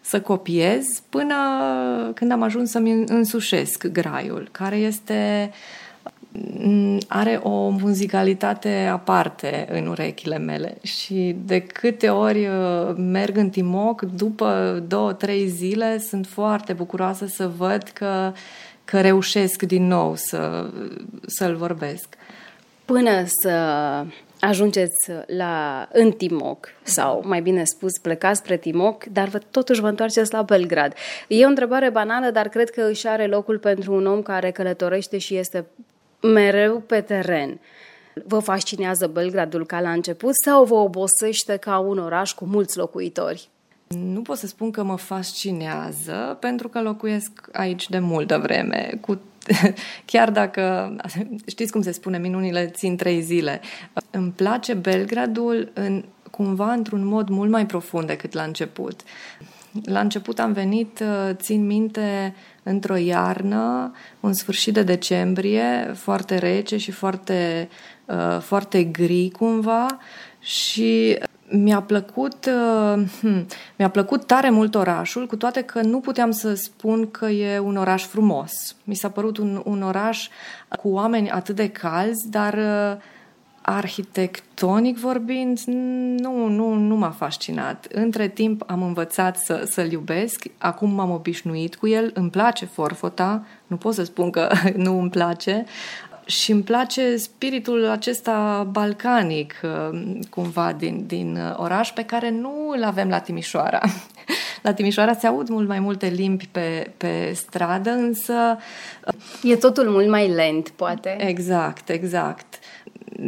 să 0.00 0.20
copiez 0.20 0.86
până 1.08 1.34
când 2.14 2.32
am 2.32 2.42
ajuns 2.42 2.70
să-mi 2.70 3.04
însușesc 3.06 3.86
graiul, 3.86 4.48
care 4.50 4.76
este 4.76 5.50
mm, 6.32 6.98
are 7.08 7.40
o 7.42 7.68
muzicalitate 7.68 8.88
aparte 8.92 9.68
în 9.70 9.86
urechile 9.86 10.38
mele 10.38 10.76
și 10.82 11.36
de 11.44 11.60
câte 11.60 12.08
ori 12.08 12.46
uh, 12.46 12.94
merg 12.96 13.36
în 13.36 13.50
Timoc, 13.50 14.02
după 14.02 14.82
două, 14.88 15.12
trei 15.12 15.48
zile 15.48 15.98
sunt 15.98 16.26
foarte 16.26 16.72
bucuroasă 16.72 17.26
să 17.26 17.50
văd 17.56 17.82
că 17.82 18.32
că 18.90 19.00
reușesc 19.00 19.62
din 19.62 19.86
nou 19.86 20.14
să, 20.16 20.70
să-l 21.26 21.56
vorbesc. 21.56 22.06
Până 22.84 23.24
să 23.42 23.50
ajungeți 24.40 25.10
la 25.26 25.88
în 25.92 26.12
Timoc, 26.12 26.68
sau 26.82 27.22
mai 27.26 27.40
bine 27.40 27.64
spus, 27.64 27.98
plecați 28.02 28.38
spre 28.38 28.56
Timoc, 28.56 29.04
dar 29.04 29.28
vă, 29.28 29.38
totuși 29.50 29.80
vă 29.80 29.88
întoarceți 29.88 30.32
la 30.32 30.42
Belgrad. 30.42 30.94
E 31.28 31.44
o 31.44 31.48
întrebare 31.48 31.90
banală, 31.90 32.30
dar 32.30 32.48
cred 32.48 32.70
că 32.70 32.82
își 32.82 33.06
are 33.06 33.26
locul 33.26 33.58
pentru 33.58 33.94
un 33.94 34.06
om 34.06 34.22
care 34.22 34.50
călătorește 34.50 35.18
și 35.18 35.36
este 35.36 35.66
mereu 36.20 36.80
pe 36.80 37.00
teren. 37.00 37.60
Vă 38.24 38.38
fascinează 38.38 39.06
Belgradul 39.06 39.66
ca 39.66 39.80
la 39.80 39.90
început 39.90 40.34
sau 40.44 40.64
vă 40.64 40.74
obosește 40.74 41.56
ca 41.56 41.78
un 41.78 41.98
oraș 41.98 42.32
cu 42.32 42.44
mulți 42.44 42.76
locuitori? 42.76 43.48
Nu 43.98 44.22
pot 44.22 44.36
să 44.38 44.46
spun 44.46 44.70
că 44.70 44.82
mă 44.82 44.96
fascinează, 44.96 46.36
pentru 46.40 46.68
că 46.68 46.80
locuiesc 46.80 47.48
aici 47.52 47.88
de 47.88 47.98
multă 47.98 48.38
vreme, 48.38 48.98
cu 49.00 49.20
chiar 50.04 50.30
dacă, 50.30 50.96
știți 51.46 51.72
cum 51.72 51.82
se 51.82 51.92
spune, 51.92 52.18
minunile 52.18 52.66
țin 52.66 52.96
trei 52.96 53.20
zile. 53.20 53.60
Îmi 54.10 54.30
place 54.30 54.74
Belgradul 54.74 55.70
în, 55.74 56.04
cumva 56.30 56.72
într-un 56.72 57.06
mod 57.06 57.28
mult 57.28 57.50
mai 57.50 57.66
profund 57.66 58.06
decât 58.06 58.32
la 58.32 58.42
început. 58.42 59.00
La 59.84 60.00
început 60.00 60.38
am 60.38 60.52
venit, 60.52 61.02
țin 61.32 61.66
minte, 61.66 62.34
într-o 62.62 62.96
iarnă, 62.96 63.92
un 64.20 64.32
sfârșit 64.32 64.74
de 64.74 64.82
decembrie, 64.82 65.92
foarte 65.94 66.38
rece 66.38 66.76
și 66.76 66.90
foarte, 66.90 67.68
foarte 68.40 68.84
gri 68.84 69.30
cumva 69.30 69.98
și 70.38 71.18
mi-a 71.50 71.82
plăcut, 71.82 72.46
uh, 72.46 73.02
hmm, 73.20 73.46
mi-a 73.76 73.90
plăcut 73.90 74.26
tare 74.26 74.50
mult 74.50 74.74
orașul, 74.74 75.26
cu 75.26 75.36
toate 75.36 75.62
că 75.62 75.80
nu 75.80 76.00
puteam 76.00 76.30
să 76.30 76.54
spun 76.54 77.10
că 77.10 77.26
e 77.26 77.58
un 77.58 77.76
oraș 77.76 78.04
frumos. 78.04 78.76
Mi 78.84 78.94
s-a 78.94 79.08
părut 79.08 79.36
un, 79.36 79.62
un 79.64 79.82
oraș 79.82 80.28
cu 80.78 80.88
oameni 80.88 81.30
atât 81.30 81.56
de 81.56 81.68
calzi, 81.68 82.30
dar 82.30 82.54
uh, 82.54 83.02
arhitectonic 83.62 84.98
vorbind, 84.98 85.60
nu, 86.16 86.46
nu, 86.46 86.74
nu 86.74 86.96
m-a 86.96 87.10
fascinat. 87.10 87.86
Între 87.92 88.28
timp 88.28 88.62
am 88.66 88.82
învățat 88.82 89.36
să, 89.36 89.64
să-l 89.70 89.92
iubesc, 89.92 90.44
acum 90.58 90.90
m-am 90.90 91.10
obișnuit 91.10 91.76
cu 91.76 91.88
el, 91.88 92.10
îmi 92.14 92.30
place 92.30 92.64
Forfota, 92.64 93.44
nu 93.66 93.76
pot 93.76 93.94
să 93.94 94.04
spun 94.04 94.30
că 94.30 94.48
nu 94.76 94.98
îmi 95.00 95.10
place, 95.10 95.64
și 96.30 96.50
îmi 96.50 96.62
place 96.62 97.16
spiritul 97.16 97.88
acesta 97.88 98.68
balcanic, 98.70 99.54
uh, 99.62 100.00
cumva, 100.30 100.72
din, 100.72 101.04
din 101.06 101.36
uh, 101.36 101.54
oraș, 101.56 101.90
pe 101.90 102.04
care 102.04 102.30
nu 102.30 102.72
îl 102.76 102.84
avem 102.84 103.08
la 103.08 103.18
Timișoara. 103.18 103.80
La 104.62 104.72
Timișoara 104.72 105.14
se 105.14 105.26
aud 105.26 105.48
mult 105.48 105.68
mai 105.68 105.80
multe 105.80 106.06
limbi 106.06 106.48
pe, 106.52 106.90
pe 106.96 107.32
stradă, 107.34 107.90
însă... 107.90 108.56
Uh, 109.06 109.50
e 109.50 109.56
totul 109.56 109.88
mult 109.88 110.08
mai 110.08 110.28
lent, 110.28 110.68
poate. 110.68 111.16
Exact, 111.26 111.88
exact. 111.88 112.58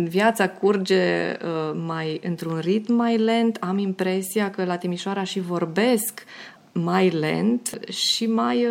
Viața 0.09 0.49
curge 0.49 1.37
mai 1.87 2.21
într-un 2.25 2.59
ritm 2.59 2.93
mai 2.95 3.17
lent. 3.17 3.57
Am 3.61 3.79
impresia 3.79 4.51
că 4.51 4.65
la 4.65 4.77
Timișoara 4.77 5.25
și 5.25 5.41
vorbesc 5.41 6.25
mai 6.73 7.09
lent 7.09 7.79
și 7.89 8.27
mai 8.27 8.67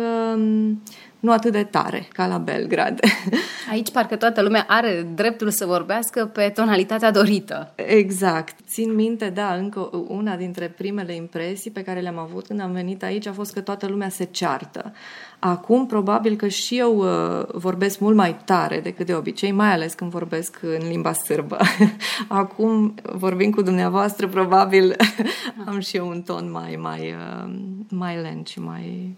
nu 1.22 1.32
atât 1.32 1.52
de 1.52 1.64
tare 1.64 2.08
ca 2.12 2.26
la 2.26 2.38
Belgrad. 2.38 3.00
Aici 3.72 3.90
parcă 3.90 4.16
toată 4.16 4.42
lumea 4.42 4.64
are 4.68 5.06
dreptul 5.14 5.50
să 5.50 5.66
vorbească 5.66 6.26
pe 6.26 6.48
tonalitatea 6.48 7.10
dorită. 7.10 7.72
Exact. 7.74 8.54
Țin 8.68 8.94
minte, 8.94 9.28
da, 9.28 9.54
încă 9.54 9.90
una 10.08 10.36
dintre 10.36 10.68
primele 10.68 11.14
impresii 11.14 11.70
pe 11.70 11.82
care 11.82 12.00
le-am 12.00 12.18
avut 12.18 12.46
când 12.46 12.60
am 12.60 12.72
venit 12.72 13.02
aici 13.02 13.26
a 13.26 13.32
fost 13.32 13.52
că 13.52 13.60
toată 13.60 13.86
lumea 13.86 14.08
se 14.08 14.24
ceartă. 14.24 14.92
Acum, 15.38 15.86
probabil 15.86 16.36
că 16.36 16.48
și 16.48 16.78
eu 16.78 16.96
uh, 16.96 17.46
vorbesc 17.52 17.98
mult 17.98 18.16
mai 18.16 18.36
tare 18.44 18.80
decât 18.80 19.06
de 19.06 19.14
obicei, 19.14 19.52
mai 19.52 19.72
ales 19.72 19.94
când 19.94 20.10
vorbesc 20.10 20.58
în 20.62 20.88
limba 20.88 21.12
sârbă. 21.12 21.58
Acum, 22.28 22.94
vorbind 23.12 23.54
cu 23.54 23.62
dumneavoastră, 23.62 24.28
probabil 24.28 24.96
am 25.66 25.80
și 25.80 25.96
eu 25.96 26.08
un 26.08 26.22
ton 26.22 26.50
mai, 26.50 26.78
mai, 26.80 27.00
uh, 27.00 27.54
mai 27.88 28.16
lent 28.16 28.46
și 28.46 28.60
mai 28.60 29.16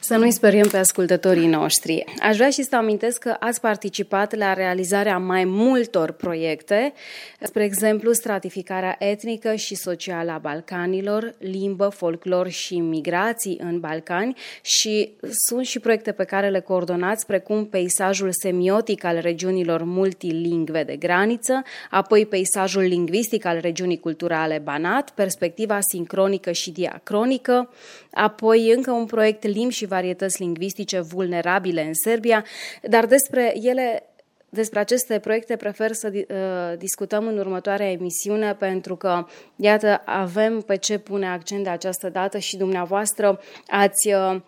să 0.00 0.16
nu-i 0.16 0.32
speriem 0.32 0.68
pe 0.68 0.76
ascultătorii 0.76 1.46
noștri. 1.46 2.04
Aș 2.20 2.36
vrea 2.36 2.50
și 2.50 2.62
să 2.62 2.76
amintesc 2.76 3.18
că 3.18 3.36
ați 3.40 3.60
participat 3.60 4.34
la 4.34 4.52
realizarea 4.52 5.18
mai 5.18 5.44
multor 5.44 6.12
proiecte, 6.12 6.92
spre 7.40 7.64
exemplu 7.64 8.12
stratificarea 8.12 8.96
etnică 8.98 9.54
și 9.54 9.74
socială 9.74 10.30
a 10.30 10.38
Balcanilor, 10.38 11.34
limbă, 11.38 11.88
folclor 11.88 12.48
și 12.48 12.78
migrații 12.78 13.58
în 13.62 13.80
Balcani 13.80 14.36
și 14.62 15.12
sunt 15.46 15.66
și 15.66 15.78
proiecte 15.78 16.12
pe 16.12 16.24
care 16.24 16.48
le 16.48 16.60
coordonați, 16.60 17.26
precum 17.26 17.66
peisajul 17.66 18.32
semiotic 18.32 19.04
al 19.04 19.18
regiunilor 19.18 19.82
multilingve 19.82 20.82
de 20.82 20.96
graniță, 20.96 21.62
apoi 21.90 22.26
peisajul 22.26 22.82
lingvistic 22.82 23.44
al 23.44 23.58
regiunii 23.60 24.00
culturale 24.00 24.60
Banat, 24.64 25.10
perspectiva 25.10 25.78
sincronică 25.80 26.52
și 26.52 26.70
diacronică, 26.70 27.70
apoi 28.12 28.72
încă 28.76 28.90
un 28.90 29.06
proiect 29.06 29.44
limbi 29.44 29.74
și 29.74 29.86
varietăți 29.90 30.42
lingvistice 30.42 31.00
vulnerabile 31.00 31.82
în 31.82 31.94
Serbia, 31.94 32.44
dar 32.82 33.06
despre 33.06 33.52
ele 33.62 34.04
despre 34.50 34.78
aceste 34.78 35.18
proiecte 35.18 35.56
prefer 35.56 35.92
să 35.92 36.10
uh, 36.12 36.78
discutăm 36.78 37.26
în 37.26 37.38
următoarea 37.38 37.90
emisiune 37.90 38.54
pentru 38.54 38.96
că, 38.96 39.26
iată, 39.56 40.02
avem 40.04 40.60
pe 40.60 40.76
ce 40.76 40.98
pune 40.98 41.28
accent 41.28 41.64
de 41.64 41.70
această 41.70 42.08
dată 42.08 42.38
și 42.38 42.56
dumneavoastră 42.56 43.40
ați 43.66 44.12
uh, 44.12 44.40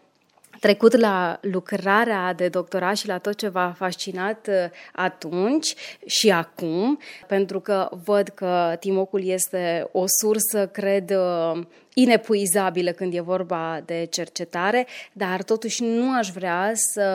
trecut 0.61 0.97
la 0.97 1.39
lucrarea 1.41 2.33
de 2.33 2.49
doctorat 2.49 2.97
și 2.97 3.07
la 3.07 3.19
tot 3.19 3.37
ce 3.37 3.49
v-a 3.49 3.75
fascinat 3.77 4.47
uh, 4.47 4.55
atunci 4.93 5.75
și 6.07 6.31
acum, 6.31 6.99
pentru 7.27 7.61
că 7.61 7.89
văd 8.05 8.29
că 8.29 8.77
Timocul 8.81 9.25
este 9.25 9.89
o 9.93 10.05
sursă, 10.21 10.67
cred, 10.67 11.11
uh, 11.11 11.61
inepuizabilă 11.95 12.91
când 12.91 13.15
e 13.15 13.21
vorba 13.21 13.83
de 13.85 14.07
cercetare, 14.11 14.87
dar 15.13 15.43
totuși 15.43 15.85
nu 15.85 16.17
aș 16.17 16.29
vrea 16.29 16.71
să 16.75 17.07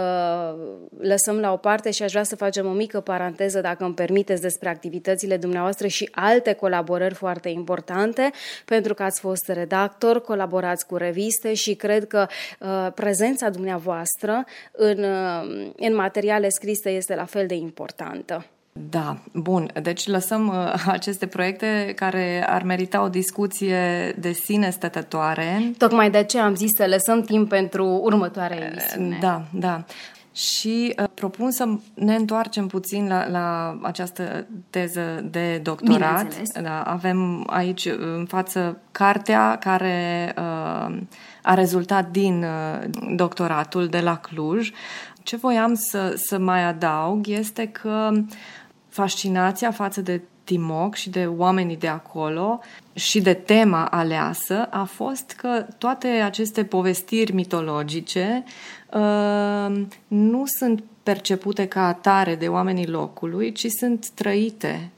lăsăm 0.97 1.39
la 1.39 1.51
o 1.51 1.57
parte 1.57 1.91
și 1.91 2.03
aș 2.03 2.11
vrea 2.11 2.23
să 2.23 2.35
facem 2.35 2.65
o 2.65 2.71
mică 2.71 2.99
paranteză, 2.99 3.61
dacă 3.61 3.83
îmi 3.83 3.93
permiteți, 3.93 4.41
despre 4.41 4.69
activitățile 4.69 5.37
dumneavoastră 5.37 5.87
și 5.87 6.09
alte 6.11 6.53
colaborări 6.53 7.13
foarte 7.13 7.49
importante, 7.49 8.31
pentru 8.65 8.93
că 8.93 9.03
ați 9.03 9.19
fost 9.19 9.47
redactor, 9.47 10.21
colaborați 10.21 10.85
cu 10.85 10.95
reviste 10.95 11.53
și 11.53 11.75
cred 11.75 12.07
că 12.07 12.27
uh, 12.59 12.87
prezența 12.95 13.49
dumneavoastră 13.49 14.45
în, 14.71 15.03
uh, 15.03 15.71
în 15.75 15.95
materiale 15.95 16.49
scrise 16.49 16.89
este 16.89 17.15
la 17.15 17.25
fel 17.25 17.47
de 17.47 17.55
importantă. 17.55 18.45
Da, 18.89 19.17
bun. 19.33 19.71
Deci 19.81 20.07
lăsăm 20.07 20.47
uh, 20.47 20.83
aceste 20.97 21.25
proiecte 21.25 21.93
care 21.95 22.45
ar 22.49 22.63
merita 22.63 23.03
o 23.03 23.09
discuție 23.09 24.11
de 24.19 24.31
sine 24.31 24.69
stătătoare. 24.69 25.71
Tocmai 25.77 26.11
de 26.11 26.17
aceea 26.17 26.43
am 26.43 26.55
zis 26.55 26.69
să 26.77 26.85
lăsăm 26.87 27.21
timp 27.21 27.49
pentru 27.49 27.85
următoarea 27.85 28.65
emisiune. 28.65 29.17
Da, 29.21 29.43
da. 29.53 29.83
Și 30.33 30.95
uh, 30.99 31.05
propun 31.13 31.51
să 31.51 31.67
ne 31.93 32.15
întoarcem 32.15 32.67
puțin 32.67 33.07
la, 33.07 33.29
la 33.29 33.77
această 33.81 34.47
teză 34.69 35.25
de 35.31 35.59
doctorat. 35.63 36.41
Da, 36.61 36.81
avem 36.81 37.43
aici 37.49 37.85
în 37.85 38.25
față 38.27 38.81
cartea 38.91 39.57
care 39.59 40.33
uh, 40.37 40.97
a 41.41 41.53
rezultat 41.53 42.09
din 42.09 42.43
uh, 42.43 42.89
doctoratul 43.15 43.87
de 43.87 43.99
la 43.99 44.17
Cluj. 44.17 44.71
Ce 45.23 45.35
voiam 45.35 45.73
să, 45.73 46.13
să 46.15 46.37
mai 46.37 46.63
adaug 46.63 47.27
este 47.27 47.67
că 47.67 48.09
uh, 48.11 48.23
fascinația 48.97 49.71
față 49.71 50.01
de 50.01 50.21
Timoc 50.43 50.95
și 50.95 51.09
de 51.09 51.25
oamenii 51.25 51.77
de 51.77 51.87
acolo 51.87 52.59
și 52.93 53.21
de 53.21 53.33
tema 53.33 53.85
aleasă 53.85 54.67
a 54.69 54.83
fost 54.83 55.31
că 55.31 55.65
toate 55.77 56.07
aceste 56.07 56.63
povestiri 56.63 57.33
mitologice 57.33 58.43
uh, 58.93 59.81
nu 60.07 60.43
sunt 60.45 60.83
percepute 61.03 61.67
ca 61.67 61.87
atare 61.87 62.35
de 62.35 62.47
oamenii 62.47 62.87
locului, 62.87 63.51
ci 63.51 63.67
sunt 63.67 64.09
trăite. 64.09 64.89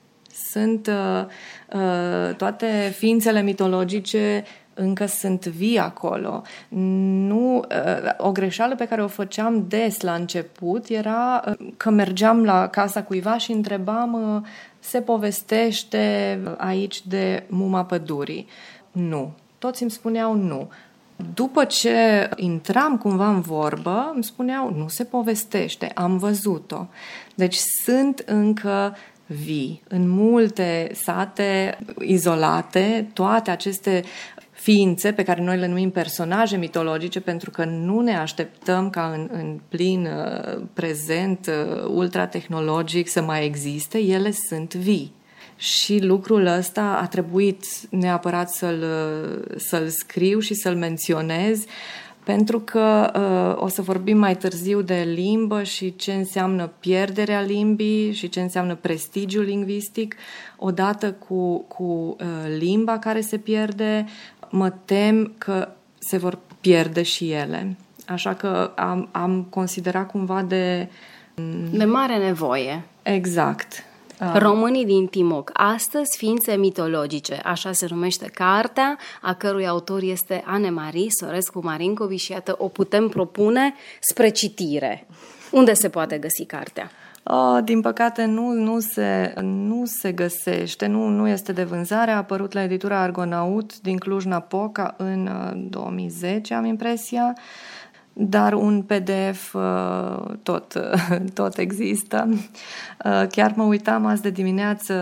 Sunt 0.51 0.87
uh, 0.87 1.25
uh, 1.73 2.35
toate 2.35 2.93
ființele 2.97 3.41
mitologice 3.41 4.43
încă 4.79 5.05
sunt 5.05 5.45
vii 5.45 5.77
acolo. 5.79 6.41
Nu, 6.69 7.55
uh, 7.55 8.11
o 8.17 8.31
greșeală 8.31 8.75
pe 8.75 8.87
care 8.87 9.03
o 9.03 9.07
făceam 9.07 9.65
des 9.67 10.01
la 10.01 10.13
început 10.13 10.87
era 10.87 11.43
uh, 11.47 11.67
că 11.77 11.89
mergeam 11.89 12.43
la 12.43 12.67
casa 12.67 13.03
cuiva 13.03 13.37
și 13.37 13.51
întrebam 13.51 14.13
uh, 14.13 14.47
se 14.79 15.01
povestește 15.01 16.39
aici 16.57 17.07
de 17.07 17.43
muma 17.47 17.85
pădurii. 17.85 18.47
Nu. 18.91 19.31
Toți 19.57 19.81
îmi 19.81 19.91
spuneau 19.91 20.33
nu. 20.33 20.69
După 21.33 21.63
ce 21.63 22.29
intram 22.35 22.97
cumva 22.97 23.29
în 23.29 23.41
vorbă, 23.41 24.11
îmi 24.13 24.23
spuneau, 24.23 24.73
nu 24.77 24.87
se 24.87 25.03
povestește, 25.03 25.91
am 25.95 26.17
văzut-o. 26.17 26.85
Deci 27.35 27.55
sunt 27.83 28.23
încă 28.25 28.95
vii. 29.25 29.81
În 29.87 30.09
multe 30.09 30.91
sate 30.93 31.77
izolate, 31.99 33.09
toate 33.13 33.51
aceste 33.51 34.03
ființe 34.59 35.11
pe 35.11 35.23
care 35.23 35.41
noi 35.41 35.57
le 35.57 35.67
numim 35.67 35.89
personaje 35.89 36.57
mitologice 36.57 37.19
pentru 37.19 37.49
că 37.49 37.65
nu 37.65 37.99
ne 37.99 38.17
așteptăm 38.17 38.89
ca 38.89 39.11
în, 39.15 39.29
în 39.31 39.59
plin 39.69 40.05
uh, 40.05 40.61
prezent 40.73 41.47
uh, 41.47 41.83
ultratehnologic 41.87 43.07
să 43.07 43.21
mai 43.21 43.45
existe, 43.45 43.97
ele 43.97 44.31
sunt 44.31 44.73
vii. 44.73 45.13
Și 45.55 45.99
lucrul 46.03 46.45
ăsta 46.45 46.99
a 47.01 47.07
trebuit 47.07 47.63
neapărat 47.89 48.49
să-l, 48.49 48.83
uh, 48.83 49.55
să-l 49.55 49.87
scriu 49.87 50.39
și 50.39 50.53
să-l 50.53 50.75
menționez 50.75 51.65
pentru 52.29 52.59
că 52.59 53.11
uh, 53.15 53.63
o 53.63 53.67
să 53.67 53.81
vorbim 53.81 54.17
mai 54.17 54.35
târziu 54.35 54.81
de 54.81 55.07
limbă 55.13 55.63
și 55.63 55.95
ce 55.95 56.13
înseamnă 56.13 56.71
pierderea 56.79 57.41
limbii 57.41 58.13
și 58.13 58.29
ce 58.29 58.41
înseamnă 58.41 58.75
prestigiul 58.75 59.43
lingvistic, 59.43 60.15
odată 60.57 61.11
cu, 61.11 61.57
cu 61.57 61.83
uh, 61.83 62.27
limba 62.57 62.97
care 62.97 63.21
se 63.21 63.37
pierde, 63.37 64.05
mă 64.49 64.69
tem 64.85 65.33
că 65.37 65.69
se 65.99 66.17
vor 66.17 66.39
pierde 66.61 67.01
și 67.01 67.31
ele. 67.31 67.77
Așa 68.07 68.33
că 68.33 68.71
am, 68.75 69.09
am 69.11 69.47
considerat 69.49 70.11
cumva 70.11 70.41
de... 70.41 70.89
De 71.71 71.85
mare 71.85 72.17
nevoie. 72.17 72.83
Exact. 73.01 73.83
Românii 74.33 74.85
din 74.85 75.07
Timoc, 75.07 75.49
astăzi 75.53 76.17
ființe 76.17 76.55
mitologice, 76.55 77.41
așa 77.43 77.71
se 77.71 77.87
numește 77.89 78.29
cartea, 78.33 78.97
a 79.21 79.33
cărui 79.33 79.67
autor 79.67 80.01
este 80.01 80.43
Anne 80.45 80.69
Marie 80.69 81.07
Sorescu 81.09 81.59
Marincovi 81.63 82.15
și 82.15 82.31
iată 82.31 82.55
o 82.57 82.67
putem 82.67 83.07
propune 83.07 83.73
spre 83.99 84.29
citire. 84.29 85.07
Unde 85.51 85.73
se 85.73 85.89
poate 85.89 86.17
găsi 86.17 86.45
cartea? 86.45 86.91
Oh, 87.31 87.63
din 87.63 87.81
păcate 87.81 88.25
nu, 88.25 88.51
nu, 88.51 88.79
se, 88.79 89.33
nu 89.41 89.85
se 89.85 90.11
găsește, 90.11 90.85
nu, 90.85 91.07
nu 91.07 91.27
este 91.27 91.51
de 91.51 91.63
vânzare. 91.63 92.11
A 92.11 92.17
apărut 92.17 92.53
la 92.53 92.63
editura 92.63 93.01
Argonaut 93.01 93.79
din 93.79 93.97
Cluj-Napoca 93.97 94.93
în 94.97 95.29
2010, 95.69 96.53
am 96.53 96.65
impresia, 96.65 97.33
dar 98.13 98.53
un 98.53 98.81
PDF 98.81 99.55
tot, 100.43 100.73
tot 101.33 101.57
există. 101.57 102.29
Chiar 103.29 103.53
mă 103.55 103.63
uitam 103.63 104.05
azi 104.05 104.21
de 104.21 104.29
dimineață 104.29 104.95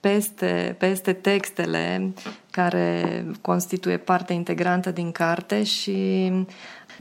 peste, 0.00 0.76
peste 0.78 1.12
textele 1.12 2.12
care 2.50 3.24
constituie 3.40 3.96
parte 3.96 4.32
integrantă 4.32 4.90
din 4.90 5.12
carte 5.12 5.62
și 5.62 6.30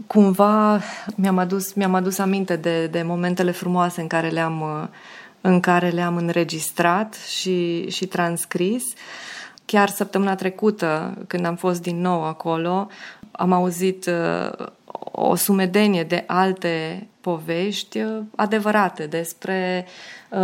cumva 0.07 0.81
mi-am 1.15 1.37
adus, 1.37 1.73
mi-am 1.73 1.93
adus 1.93 2.17
aminte 2.17 2.55
de, 2.55 2.87
de 2.87 3.01
momentele 3.01 3.51
frumoase 3.51 4.01
în 4.01 4.07
care 4.07 4.29
le-am, 4.29 4.89
în 5.41 5.59
care 5.59 5.89
le-am 5.89 6.15
înregistrat 6.15 7.13
și, 7.13 7.89
și 7.89 8.05
transcris. 8.05 8.83
Chiar 9.65 9.89
săptămâna 9.89 10.35
trecută, 10.35 11.17
când 11.27 11.45
am 11.45 11.55
fost 11.55 11.81
din 11.81 12.01
nou 12.01 12.23
acolo, 12.23 12.87
am 13.31 13.51
auzit 13.51 14.05
uh, 14.05 14.67
o 15.11 15.35
sumedenie 15.35 16.03
de 16.03 16.23
alte 16.27 17.07
povești 17.21 17.99
uh, 18.01 18.23
adevărate 18.35 19.05
despre 19.05 19.85
uh, 20.29 20.39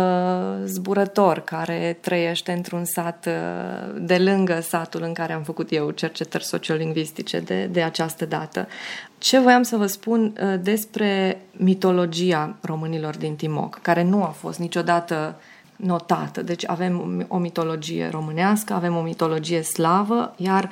zburător 0.64 1.38
care 1.38 1.98
trăiește 2.00 2.52
într-un 2.52 2.84
sat 2.84 3.26
uh, 3.28 4.00
de 4.00 4.18
lângă 4.18 4.60
satul 4.60 5.02
în 5.02 5.12
care 5.12 5.32
am 5.32 5.42
făcut 5.42 5.72
eu 5.72 5.90
cercetări 5.90 6.44
sociolingvistice 6.44 7.40
de, 7.40 7.64
de 7.64 7.82
această 7.82 8.24
dată. 8.24 8.68
Ce 9.18 9.38
voiam 9.38 9.62
să 9.62 9.76
vă 9.76 9.86
spun 9.86 10.24
uh, 10.24 10.54
despre 10.60 11.40
mitologia 11.52 12.56
românilor 12.60 13.16
din 13.16 13.36
Timoc, 13.36 13.78
care 13.82 14.02
nu 14.02 14.22
a 14.22 14.34
fost 14.38 14.58
niciodată 14.58 15.40
notată. 15.76 16.42
Deci 16.42 16.68
avem 16.68 17.24
o 17.28 17.38
mitologie 17.38 18.08
românească, 18.08 18.72
avem 18.72 18.96
o 18.96 19.00
mitologie 19.00 19.62
slavă, 19.62 20.34
iar 20.36 20.70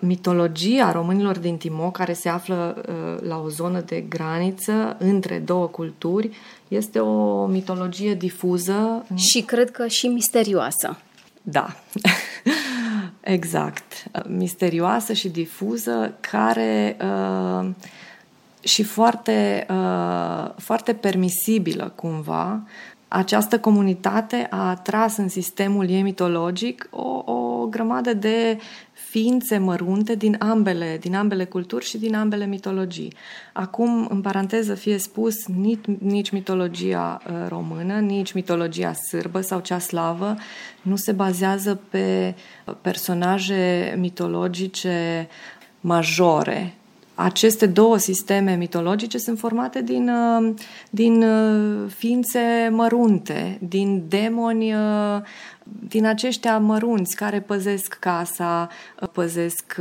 mitologia 0.00 0.92
românilor 0.92 1.38
din 1.38 1.56
Timoc, 1.56 1.96
care 1.96 2.12
se 2.12 2.28
află 2.28 2.82
uh, 2.88 3.28
la 3.28 3.40
o 3.44 3.48
zonă 3.48 3.80
de 3.80 4.00
graniță 4.00 4.96
între 4.98 5.38
două 5.38 5.66
culturi, 5.66 6.30
este 6.68 6.98
o 6.98 7.46
mitologie 7.46 8.14
difuză. 8.14 9.06
Și 9.14 9.40
cred 9.40 9.70
că 9.70 9.86
și 9.86 10.06
misterioasă. 10.06 10.98
Da, 11.42 11.76
exact. 13.20 14.04
Misterioasă 14.28 15.12
și 15.12 15.28
difuză, 15.28 16.14
care 16.20 16.96
uh, 17.00 17.68
și 18.60 18.82
foarte, 18.82 19.66
uh, 19.70 20.50
foarte 20.56 20.94
permisibilă 20.94 21.92
cumva. 21.94 22.60
Această 23.08 23.58
comunitate 23.58 24.46
a 24.50 24.68
atras 24.68 25.16
în 25.16 25.28
sistemul 25.28 25.88
ei 25.88 26.02
mitologic 26.02 26.88
o, 26.90 27.32
o 27.32 27.66
grămadă 27.66 28.14
de 28.14 28.58
ființe 29.10 29.58
mărunte 29.58 30.14
din 30.14 30.36
ambele, 30.38 30.98
din 31.00 31.14
ambele 31.14 31.44
culturi 31.44 31.84
și 31.84 31.98
din 31.98 32.14
ambele 32.14 32.46
mitologii. 32.46 33.14
Acum, 33.52 34.06
în 34.10 34.20
paranteză, 34.20 34.74
fie 34.74 34.98
spus, 34.98 35.46
nici, 35.46 35.84
nici 35.98 36.30
mitologia 36.30 37.22
uh, 37.26 37.48
română, 37.48 37.98
nici 37.98 38.32
mitologia 38.32 38.92
sârbă 38.92 39.40
sau 39.40 39.60
cea 39.60 39.78
slavă 39.78 40.36
nu 40.82 40.96
se 40.96 41.12
bazează 41.12 41.80
pe 41.90 42.34
personaje 42.80 43.94
mitologice 43.98 45.28
majore, 45.80 46.74
aceste 47.22 47.66
două 47.66 47.96
sisteme 47.96 48.54
mitologice 48.54 49.18
sunt 49.18 49.38
formate 49.38 49.82
din, 49.82 50.08
uh, 50.08 50.54
din 50.90 51.22
uh, 51.22 51.90
ființe 51.96 52.68
mărunte, 52.70 53.58
din 53.60 54.04
demoni, 54.08 54.74
uh, 54.74 55.20
din 55.88 56.06
aceștia 56.06 56.58
mărunți 56.58 57.16
care 57.16 57.40
păzesc 57.40 57.96
casa, 58.00 58.68
păzesc 59.12 59.76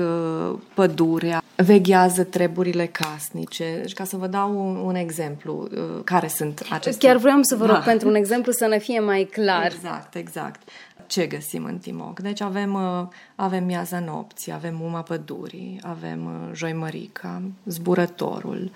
pădurea, 0.73 1.43
veghează 1.55 2.23
treburile 2.23 2.85
casnice. 2.85 3.77
Deci, 3.81 3.93
ca 3.93 4.03
să 4.03 4.17
vă 4.17 4.27
dau 4.27 4.67
un, 4.67 4.75
un 4.75 4.95
exemplu, 4.95 5.67
care 6.03 6.27
sunt 6.27 6.65
acestea. 6.69 7.09
Chiar 7.09 7.21
vreau 7.21 7.41
să 7.41 7.55
vă 7.55 7.65
rog 7.65 7.75
da. 7.75 7.81
pentru 7.81 8.07
un 8.07 8.15
exemplu 8.15 8.51
să 8.51 8.67
ne 8.67 8.79
fie 8.79 8.99
mai 8.99 9.29
clar. 9.31 9.65
Exact, 9.65 10.15
exact 10.15 10.61
ce 11.09 11.25
găsim 11.25 11.63
în 11.63 11.77
Timoc. 11.77 12.19
Deci 12.19 12.41
avem, 12.41 12.73
uh, 12.73 13.07
avem 13.35 13.63
miaza 13.63 13.99
nopții, 13.99 14.51
avem 14.51 14.75
muma 14.79 15.01
pădurii, 15.01 15.79
avem 15.83 16.25
uh, 16.25 16.55
joimărica, 16.55 17.41
zburătorul, 17.65 18.71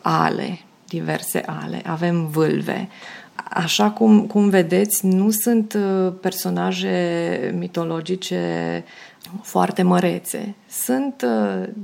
ale, 0.00 0.58
diverse 0.88 1.42
ale, 1.46 1.82
avem 1.86 2.26
vâlve. 2.26 2.88
Așa 3.50 3.90
cum, 3.90 4.26
cum 4.26 4.48
vedeți, 4.48 5.06
nu 5.06 5.30
sunt 5.30 5.76
personaje 6.20 7.54
mitologice 7.58 8.84
foarte 9.42 9.82
mărețe. 9.82 10.54
Sunt 10.68 11.24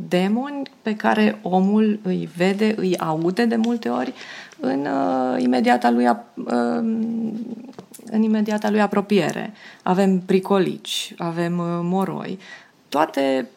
demoni 0.08 0.62
pe 0.82 0.96
care 0.96 1.38
omul 1.42 1.98
îi 2.02 2.28
vede, 2.36 2.74
îi 2.76 2.98
aude 2.98 3.44
de 3.44 3.56
multe 3.56 3.88
ori 3.88 4.12
în 4.60 4.86
uh, 4.86 5.42
imediata 5.42 5.90
lui 5.90 6.06
uh, 6.06 6.14
în 8.04 8.22
imediata 8.22 8.70
lui 8.70 8.80
apropiere. 8.80 9.52
Avem 9.82 10.20
pricolici, 10.20 11.14
avem 11.18 11.58
uh, 11.58 11.64
moroi. 11.82 12.38
Toate 12.88 13.48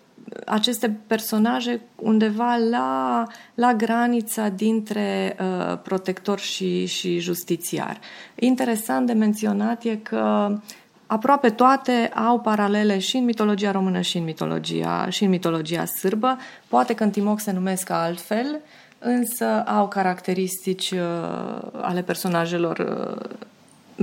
aceste 0.46 0.98
personaje 1.08 1.82
undeva 1.96 2.56
la, 2.70 3.24
la 3.54 3.74
granița 3.74 4.50
dintre 4.50 5.38
uh, 5.40 5.78
protector 5.84 6.40
și, 6.40 6.86
și 6.86 7.20
justițiar. 7.20 8.00
Interesant 8.36 9.08
de 9.08 9.14
menționat 9.14 9.84
e 9.84 9.96
că 9.96 10.56
aproape 11.08 11.50
toate 11.50 12.12
au 12.14 12.40
paralele 12.40 13.00
și 13.00 13.18
în 13.18 13.24
mitologia 13.24 13.72
română 13.72 14.02
și 14.02 14.18
în 14.18 14.24
mitologia, 14.24 15.10
și 15.10 15.24
în 15.24 15.30
mitologia 15.30 15.86
sârbă. 15.86 16.38
Poate 16.68 16.94
că 16.94 17.04
în 17.04 17.10
Timoc 17.10 17.40
se 17.40 17.52
numesc 17.52 17.90
altfel, 17.90 18.60
însă 19.00 19.64
au 19.66 19.88
caracteristici 19.88 20.92
uh, 20.92 21.00
ale 21.82 22.02
personajelor 22.02 22.78
uh, 22.78 23.30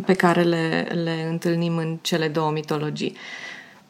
pe 0.04 0.14
care 0.14 0.42
le, 0.42 0.88
le 1.02 1.26
întâlnim 1.28 1.76
în 1.76 1.98
cele 2.02 2.28
două 2.28 2.50
mitologii. 2.50 3.16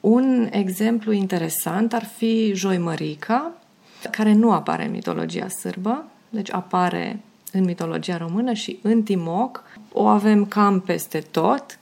Un 0.01 0.49
exemplu 0.51 1.13
interesant 1.13 1.93
ar 1.93 2.05
fi 2.05 2.53
Joimărica, 2.55 3.53
care 4.11 4.33
nu 4.33 4.53
apare 4.53 4.85
în 4.85 4.91
mitologia 4.91 5.49
sârbă, 5.49 6.05
deci 6.29 6.53
apare 6.53 7.21
în 7.53 7.65
mitologia 7.65 8.17
română 8.17 8.53
și 8.53 8.79
în 8.83 9.03
Timoc. 9.03 9.65
O 9.93 10.07
avem 10.07 10.45
cam 10.45 10.81
peste 10.81 11.19
tot. 11.19 11.79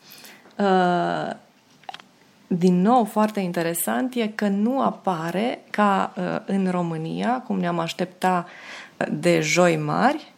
Uh, 0.59 1.37
din 2.47 2.81
nou, 2.81 3.05
foarte 3.05 3.41
interesant 3.41 4.15
e 4.15 4.27
că 4.27 4.49
nu 4.49 4.81
apare 4.81 5.65
ca 5.71 6.13
în 6.47 6.69
România, 6.71 7.43
cum 7.47 7.59
ne-am 7.59 7.79
aștepta 7.79 8.47
de 9.11 9.41
joi 9.41 9.77
mari, 9.77 10.33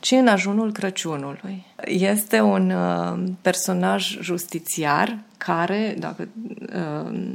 ci 0.00 0.10
în 0.10 0.26
ajunul 0.26 0.72
Crăciunului. 0.72 1.66
Este 1.84 2.40
un 2.40 2.70
uh, 2.70 3.30
personaj 3.42 4.18
justițiar 4.20 5.18
care, 5.36 5.94
dacă 5.98 6.28
uh, 6.74 7.30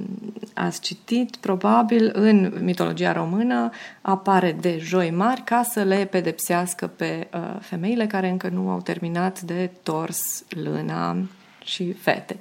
ați 0.54 0.82
citit, 0.82 1.36
probabil 1.36 2.12
în 2.13 2.54
mitologia 2.62 3.12
română 3.12 3.69
apare 4.02 4.58
de 4.60 4.78
joi 4.80 5.12
mari 5.12 5.41
ca 5.41 5.63
să 5.63 5.84
le 5.84 6.06
pedepsească 6.06 6.88
pe 6.88 7.28
uh, 7.34 7.39
femeile 7.60 8.08
care 8.08 8.30
încă 8.30 8.49
nu 8.49 8.69
au 8.69 8.82
terminat 8.82 9.41
de 9.41 9.69
tors 9.84 10.43
lâna 10.49 11.17
și 11.63 11.93
fete. 11.93 12.38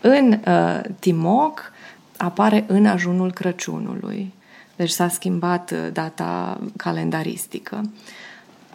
În 0.00 0.40
uh, 0.46 0.80
Timoc 0.98 1.72
apare 2.16 2.64
în 2.66 2.86
ajunul 2.86 3.32
Crăciunului. 3.32 4.32
Deci 4.76 4.90
s-a 4.90 5.08
schimbat 5.08 5.70
uh, 5.70 5.78
data 5.92 6.60
calendaristică. 6.76 7.90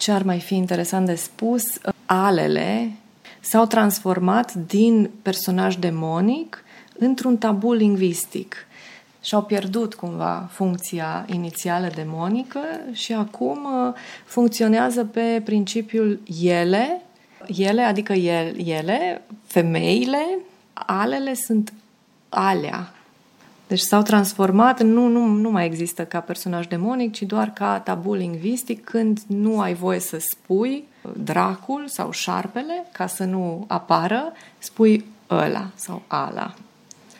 Ce 0.03 0.11
ar 0.11 0.23
mai 0.23 0.39
fi 0.39 0.55
interesant 0.55 1.05
de 1.05 1.15
spus, 1.15 1.63
alele 2.05 2.91
s-au 3.39 3.65
transformat 3.65 4.53
din 4.53 5.09
personaj 5.21 5.75
demonic 5.75 6.63
într-un 6.97 7.37
tabu 7.37 7.73
lingvistic. 7.73 8.55
Și-au 9.21 9.43
pierdut 9.43 9.93
cumva 9.93 10.49
funcția 10.51 11.25
inițială 11.31 11.91
demonică 11.95 12.59
și 12.91 13.13
acum 13.13 13.57
uh, 13.63 13.93
funcționează 14.25 15.05
pe 15.05 15.41
principiul 15.43 16.19
ele, 16.41 17.01
ele, 17.47 17.81
adică 17.81 18.13
ele, 18.13 19.21
femeile, 19.45 20.39
alele 20.73 21.33
sunt 21.33 21.73
alea, 22.29 22.93
deci 23.67 23.79
s-au 23.79 24.01
transformat, 24.01 24.81
nu, 24.81 25.07
nu, 25.07 25.25
nu 25.25 25.49
mai 25.49 25.65
există 25.65 26.05
ca 26.05 26.19
personaj 26.19 26.67
demonic, 26.67 27.13
ci 27.13 27.21
doar 27.21 27.53
ca 27.53 27.79
tabu 27.79 28.13
lingvistic 28.13 28.83
când 28.83 29.19
nu 29.27 29.59
ai 29.59 29.73
voie 29.73 29.99
să 29.99 30.17
spui 30.19 30.83
dracul 31.23 31.83
sau 31.87 32.11
șarpele, 32.11 32.85
ca 32.91 33.07
să 33.07 33.23
nu 33.23 33.65
apară, 33.67 34.33
spui 34.57 35.05
ăla 35.29 35.71
sau 35.75 36.01
ala. 36.07 36.53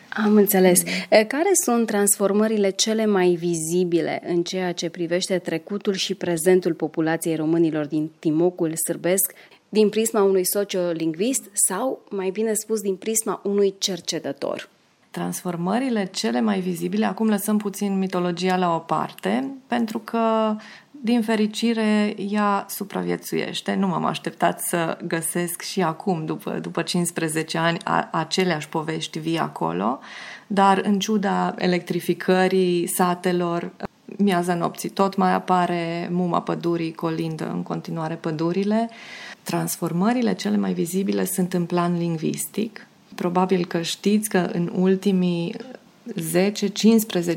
Am 0.10 0.36
înțeles. 0.36 0.82
Care 1.10 1.50
sunt 1.64 1.88
transformările 1.88 2.70
cele 2.70 3.06
mai 3.06 3.30
vizibile 3.30 4.22
în 4.28 4.44
ceea 4.44 4.72
ce 4.72 4.90
privește 4.90 5.38
trecutul 5.38 5.94
și 5.94 6.16
prezentul 6.16 6.74
populației 6.74 7.36
românilor 7.36 7.86
din 7.86 8.12
Timocul 8.20 8.74
sârbesc 8.86 9.34
din 9.70 9.90
prisma 9.90 10.24
unui 10.24 10.46
sociolingvist 10.46 11.44
sau, 11.54 12.02
mai 12.10 12.30
bine 12.30 12.54
spus, 12.54 12.82
din 12.82 12.96
prisma 12.96 13.42
unui 13.44 13.74
cercetător? 13.78 14.70
Transformările 15.14 16.06
cele 16.06 16.42
mai 16.42 16.60
vizibile, 16.60 17.06
acum 17.06 17.28
lăsăm 17.28 17.58
puțin 17.58 17.98
mitologia 17.98 18.56
la 18.56 18.76
o 18.76 18.78
parte, 18.78 19.52
pentru 19.68 20.00
că, 20.00 20.56
din 20.92 21.22
fericire, 21.22 22.16
ea 22.18 22.66
supraviețuiește. 22.70 23.74
Nu 23.74 23.88
m-am 23.88 24.06
așteptat 24.06 24.62
să 24.62 24.98
găsesc 25.08 25.62
și 25.62 25.82
acum, 25.82 26.26
după, 26.26 26.60
după 26.62 26.82
15 26.82 27.58
ani, 27.58 27.78
a, 27.84 28.10
aceleași 28.12 28.70
povești 28.70 29.20
vii 29.20 29.38
acolo, 29.38 30.00
dar 30.48 30.82
în 30.84 31.00
ciuda 31.00 31.56
electrificării 31.58 32.88
satelor, 32.88 33.72
miaza 34.18 34.54
nopții 34.54 34.90
tot 34.90 35.16
mai 35.16 35.34
apare, 35.34 36.10
muma 36.12 36.42
pădurii 36.42 36.94
colindă 36.94 37.50
în 37.50 37.64
continuare 37.64 38.16
pădurile. 38.16 38.90
Transformările 39.44 40.34
cele 40.34 40.58
mai 40.58 40.74
vizibile 40.74 41.26
sunt 41.26 41.54
în 41.54 41.66
plan 41.66 41.98
lingvistic, 41.98 42.88
Probabil 43.16 43.66
că 43.66 43.82
știți 43.82 44.30
că 44.30 44.50
în 44.54 44.72
ultimii 44.76 45.56
10-15 46.12 46.14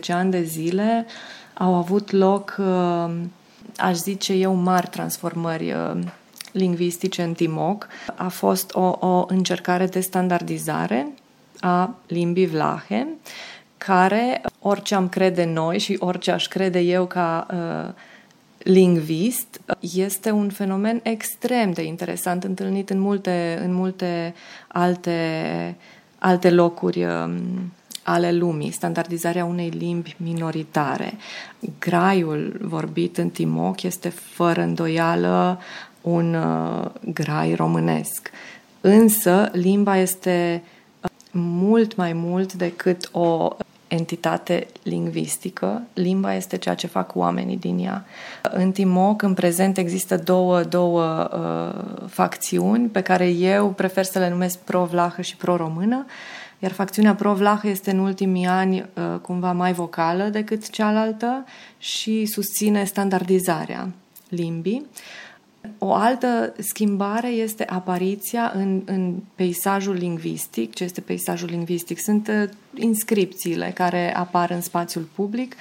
ani 0.09 0.31
de 0.31 0.43
zile 0.43 1.07
au 1.55 1.75
avut 1.75 2.11
loc, 2.11 2.57
uh, 2.59 3.11
aș 3.77 3.97
zice 3.97 4.33
eu, 4.33 4.55
mari 4.55 4.87
transformări 4.87 5.73
uh, 5.73 5.99
lingvistice 6.53 7.23
în 7.23 7.33
Timoc. 7.33 7.87
A 8.15 8.29
fost 8.29 8.75
o, 8.75 8.97
o 9.01 9.25
încercare 9.29 9.87
de 9.87 10.01
standardizare 10.01 11.07
a 11.61 11.95
limbii 12.07 12.47
vlahe, 12.47 13.07
care, 13.79 14.41
orice 14.61 14.95
am 14.95 15.09
crede 15.09 15.45
noi 15.45 15.79
și 15.79 15.97
orice 15.99 16.31
aș 16.31 16.47
crede 16.47 16.79
eu 16.79 17.07
ca 17.07 17.47
uh, 17.51 17.93
lingvist, 18.67 19.61
este 19.81 20.31
un 20.31 20.49
fenomen 20.49 21.01
extrem 21.03 21.73
de 21.73 21.83
interesant, 21.83 22.45
întâlnit 22.45 22.91
în 22.91 22.99
multe, 22.99 23.59
în 23.63 23.73
multe 23.73 24.35
alte, 24.69 25.77
alte 26.19 26.51
locuri 26.51 27.05
um, 27.05 27.73
ale 28.03 28.33
lumii, 28.33 28.71
standardizarea 28.71 29.45
unei 29.45 29.69
limbi 29.69 30.17
minoritare. 30.19 31.13
Graiul 31.79 32.59
vorbit 32.61 33.19
în 33.19 33.29
Timoc 33.29 33.83
este 33.83 34.09
fără 34.09 34.63
îndoială 34.63 35.61
un 36.01 36.35
uh, 36.35 36.91
grai 37.13 37.55
românesc. 37.55 38.31
Însă 38.81 39.49
limba 39.53 39.97
este 39.97 40.63
uh, 41.01 41.11
mult 41.33 41.97
mai 41.97 42.13
mult 42.13 42.53
decât 42.53 43.09
o 43.13 43.57
entitate 43.89 44.67
lingvistică, 44.83 45.83
limba 45.93 46.35
este 46.35 46.57
ceea 46.57 46.75
ce 46.75 46.87
fac 46.87 47.15
oamenii 47.15 47.57
din 47.57 47.79
ea. 47.79 48.05
În 48.43 48.73
Timoc, 48.73 49.23
în 49.23 49.35
prezent, 49.35 49.79
există 49.79 50.17
două, 50.17 50.63
două 50.63 51.29
uh, 51.33 52.09
facțiuni 52.09 52.89
pe 52.89 53.01
care 53.01 53.29
eu 53.29 53.69
prefer 53.69 54.05
să 54.05 54.19
le 54.19 54.29
numesc 54.29 54.59
pro-vlahă 54.59 55.23
și 55.23 55.37
pro-română, 55.37 56.07
iar 56.59 56.73
facțiunea 56.73 57.15
pro-vlahă 57.15 57.69
este 57.69 57.91
în 57.91 57.99
ultimii 57.99 58.47
ani 58.47 58.81
uh, 58.81 59.19
cumva 59.23 59.53
mai 59.53 59.73
vocală 59.73 60.25
decât 60.25 60.71
cealaltă 60.71 61.45
și 61.79 62.27
susține 62.27 62.85
standardizarea 62.85 63.89
limbii. 64.29 64.87
Uh, 64.91 65.26
o 65.79 65.93
altă 65.93 66.55
schimbare 66.59 67.29
este 67.29 67.65
apariția 67.65 68.53
în, 68.55 68.83
în 68.85 69.15
peisajul 69.35 69.95
lingvistic. 69.95 70.75
Ce 70.75 70.85
este 70.85 71.01
peisajul 71.01 71.49
lingvistic? 71.49 71.99
Sunt 71.99 72.29
uh, 72.29 72.49
inscripțiile 72.75 73.71
care 73.75 74.17
apar 74.17 74.51
în 74.51 74.61
spațiul 74.61 75.09
public, 75.15 75.55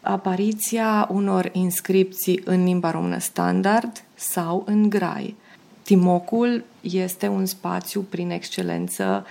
apariția 0.00 1.08
unor 1.12 1.48
inscripții 1.52 2.40
în 2.44 2.64
limba 2.64 2.90
română 2.90 3.18
standard 3.18 4.02
sau 4.14 4.62
în 4.66 4.88
grai. 4.88 5.36
Timocul 5.82 6.64
este 6.80 7.28
un 7.28 7.46
spațiu 7.46 8.00
prin 8.00 8.30
excelență 8.30 9.26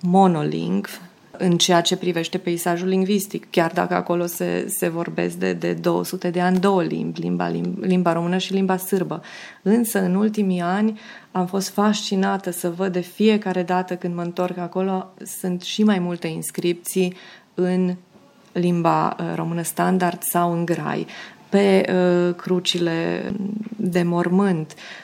monolingv, 0.00 1.00
în 1.38 1.56
ceea 1.56 1.80
ce 1.80 1.96
privește 1.96 2.38
peisajul 2.38 2.88
lingvistic, 2.88 3.50
chiar 3.50 3.70
dacă 3.72 3.94
acolo 3.94 4.26
se, 4.26 4.66
se 4.68 4.88
vorbesc 4.88 5.36
de, 5.36 5.52
de 5.52 5.72
200 5.72 6.30
de 6.30 6.40
ani 6.40 6.58
două 6.58 6.82
limbi, 6.82 7.20
limba, 7.20 7.48
limba, 7.48 7.86
limba 7.86 8.12
română 8.12 8.38
și 8.38 8.52
limba 8.52 8.76
sârbă. 8.76 9.22
Însă, 9.62 10.00
în 10.00 10.14
ultimii 10.14 10.60
ani, 10.60 11.00
am 11.32 11.46
fost 11.46 11.68
fascinată 11.68 12.50
să 12.50 12.70
văd 12.70 12.92
de 12.92 13.00
fiecare 13.00 13.62
dată 13.62 13.96
când 13.96 14.14
mă 14.14 14.22
întorc 14.22 14.58
acolo, 14.58 15.14
sunt 15.40 15.62
și 15.62 15.82
mai 15.82 15.98
multe 15.98 16.26
inscripții 16.26 17.16
în 17.54 17.94
limba 18.52 19.16
uh, 19.18 19.32
română 19.34 19.62
standard 19.62 20.22
sau 20.22 20.52
în 20.52 20.64
grai, 20.64 21.06
pe 21.48 21.84
uh, 21.88 22.34
crucile 22.34 23.32
de 23.76 24.02
mormânt, 24.02 24.74
uh, 24.76 25.01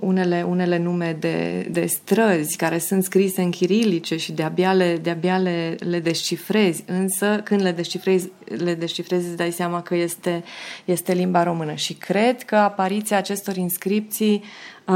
unele, 0.00 0.44
unele 0.48 0.78
nume 0.78 1.16
de, 1.20 1.68
de 1.70 1.86
străzi 1.86 2.56
care 2.56 2.78
sunt 2.78 3.04
scrise 3.04 3.42
în 3.42 3.50
chirilice 3.50 4.16
și 4.16 4.32
de-abia 4.32 4.72
le, 4.72 4.96
de-abia 5.02 5.38
le, 5.38 5.76
le 5.78 6.00
descifrezi, 6.00 6.84
însă 6.86 7.40
când 7.44 7.62
le 7.62 7.72
descifrezi, 7.72 8.30
le 8.44 8.74
descifrezi 8.74 9.26
îți 9.26 9.36
dai 9.36 9.50
seama 9.50 9.82
că 9.82 9.94
este, 9.94 10.44
este 10.84 11.12
limba 11.12 11.42
română. 11.42 11.74
Și 11.74 11.94
cred 11.94 12.42
că 12.42 12.56
apariția 12.56 13.16
acestor 13.16 13.56
inscripții 13.56 14.42
uh, 14.84 14.94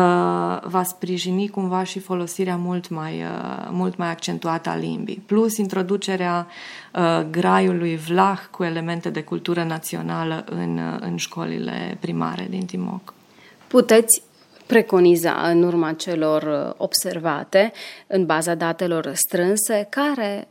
va 0.63 0.83
sprijini 0.83 1.49
cumva 1.49 1.83
și 1.83 1.99
folosirea 1.99 2.57
mult 2.57 2.89
mai, 2.89 3.13
uh, 3.13 3.69
mult 3.71 3.97
mai 3.97 4.11
accentuată 4.11 4.69
a 4.69 4.77
limbii. 4.77 5.23
Plus 5.27 5.57
introducerea 5.57 6.47
uh, 6.95 7.27
graiului 7.31 7.97
vlah 7.97 8.39
cu 8.51 8.65
elemente 8.65 9.11
de 9.11 9.23
cultură 9.23 9.63
națională 9.63 10.45
în, 10.51 10.79
uh, 10.79 10.99
în 11.01 11.17
școlile 11.17 11.97
primare 12.01 12.47
din 12.51 12.65
Timoc. 12.65 13.15
Puteți 13.73 14.23
preconiza 14.67 15.49
în 15.49 15.63
urma 15.63 15.93
celor 15.93 16.43
uh, 16.43 16.75
observate, 16.77 17.73
în 18.07 18.27
baza 18.27 18.55
datelor 18.55 19.13
strânse, 19.15 19.87
care 19.91 20.49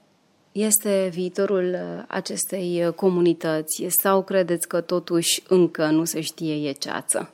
este 0.51 1.09
viitorul 1.13 1.73
uh, 1.73 2.03
acestei 2.07 2.83
uh, 2.85 2.93
comunități 2.93 3.85
sau 3.89 4.23
credeți 4.23 4.67
că 4.67 4.81
totuși 4.81 5.43
încă 5.47 5.85
nu 5.85 6.03
se 6.03 6.21
știe 6.21 6.69
e 6.69 6.71
ceață? 6.71 7.31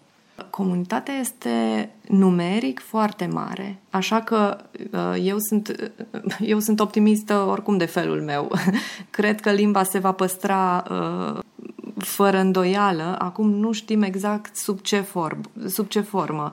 Comunitatea 0.50 1.14
este 1.14 1.90
numeric 2.08 2.80
foarte 2.80 3.26
mare, 3.26 3.80
așa 3.90 4.22
că 4.22 4.58
eu 5.22 5.38
sunt, 5.40 5.92
eu 6.40 6.60
sunt 6.60 6.80
optimistă 6.80 7.34
oricum 7.34 7.78
de 7.78 7.86
felul 7.86 8.22
meu. 8.22 8.52
Cred 9.18 9.40
că 9.40 9.52
limba 9.52 9.84
se 9.84 10.00
va 10.00 10.12
păstra 10.12 10.84
fără 11.98 12.38
îndoială, 12.38 13.16
acum 13.20 13.50
nu 13.50 13.72
știm 13.72 14.02
exact 14.02 14.56
sub 14.56 14.82
ce, 14.82 15.00
form, 15.00 15.50
sub 15.68 15.88
ce 15.88 16.00
formă. 16.00 16.52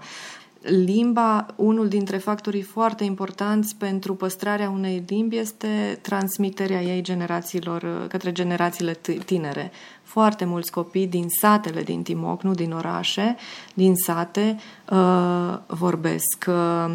Limba, 0.60 1.46
unul 1.56 1.88
dintre 1.88 2.16
factorii 2.16 2.62
foarte 2.62 3.04
importanți 3.04 3.76
pentru 3.76 4.14
păstrarea 4.14 4.70
unei 4.70 5.04
limbi 5.06 5.36
este 5.36 5.98
transmiterea 6.02 6.82
ei 6.82 7.02
generațiilor, 7.02 8.06
către 8.08 8.32
generațiile 8.32 8.98
tinere. 9.24 9.70
Foarte 10.02 10.44
mulți 10.44 10.70
copii 10.70 11.06
din 11.06 11.26
satele 11.28 11.82
din 11.82 12.02
Timoc, 12.02 12.42
nu 12.42 12.54
din 12.54 12.72
orașe, 12.72 13.36
din 13.74 13.94
sate, 13.94 14.56
uh, 14.90 15.58
vorbesc, 15.66 16.44
uh, 16.48 16.94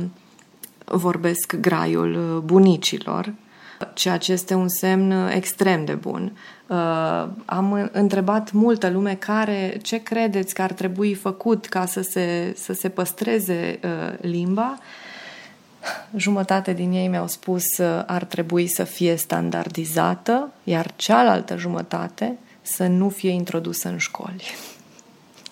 vorbesc 0.85 1.55
graiul 1.55 2.41
bunicilor, 2.45 3.33
ceea 3.93 4.17
ce 4.17 4.31
este 4.31 4.53
un 4.53 4.67
semn 4.67 5.29
extrem 5.29 5.85
de 5.85 5.93
bun. 5.93 6.37
Uh, 6.67 7.27
am 7.45 7.89
întrebat 7.91 8.51
multă 8.51 8.89
lume 8.89 9.15
care, 9.15 9.79
ce 9.81 10.03
credeți 10.03 10.53
că 10.53 10.61
ar 10.61 10.71
trebui 10.71 11.13
făcut 11.13 11.65
ca 11.65 11.85
să 11.85 12.01
se, 12.01 12.53
să 12.57 12.73
se 12.73 12.89
păstreze 12.89 13.79
uh, 13.83 14.19
limba. 14.21 14.77
Jumătate 16.15 16.73
din 16.73 16.91
ei 16.91 17.07
mi-au 17.07 17.27
spus 17.27 17.63
uh, 17.77 18.03
ar 18.05 18.23
trebui 18.23 18.67
să 18.67 18.83
fie 18.83 19.15
standardizată, 19.15 20.51
iar 20.63 20.91
cealaltă 20.95 21.57
jumătate 21.57 22.37
să 22.61 22.87
nu 22.87 23.09
fie 23.09 23.29
introdusă 23.29 23.87
în 23.89 23.97
școli. 23.97 24.43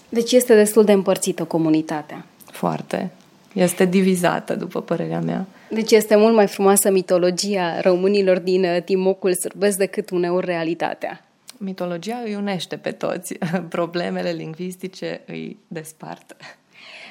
Deci 0.10 0.32
este 0.32 0.56
destul 0.56 0.84
de 0.84 0.92
împărțită 0.92 1.44
comunitatea. 1.44 2.26
Foarte. 2.52 3.12
Este 3.58 3.86
divizată, 3.86 4.56
după 4.56 4.82
părerea 4.82 5.20
mea. 5.20 5.46
Deci 5.70 5.91
este 5.91 6.15
mult 6.15 6.36
mai 6.36 6.48
frumoasă 6.48 6.91
mitologia 6.91 7.82
românilor 7.82 8.39
din 8.39 8.63
uh, 8.63 8.82
Timocul 8.86 9.34
sârbesc 9.34 9.78
decât 9.78 10.10
uneori 10.10 10.46
realitatea. 10.46 11.22
Mitologia 11.58 12.22
îi 12.26 12.36
unește 12.36 12.76
pe 12.76 12.91
toți, 12.91 13.38
problemele 13.70 14.32
lingvistice 14.32 15.22
îi 15.26 15.58
despart. 15.67 16.36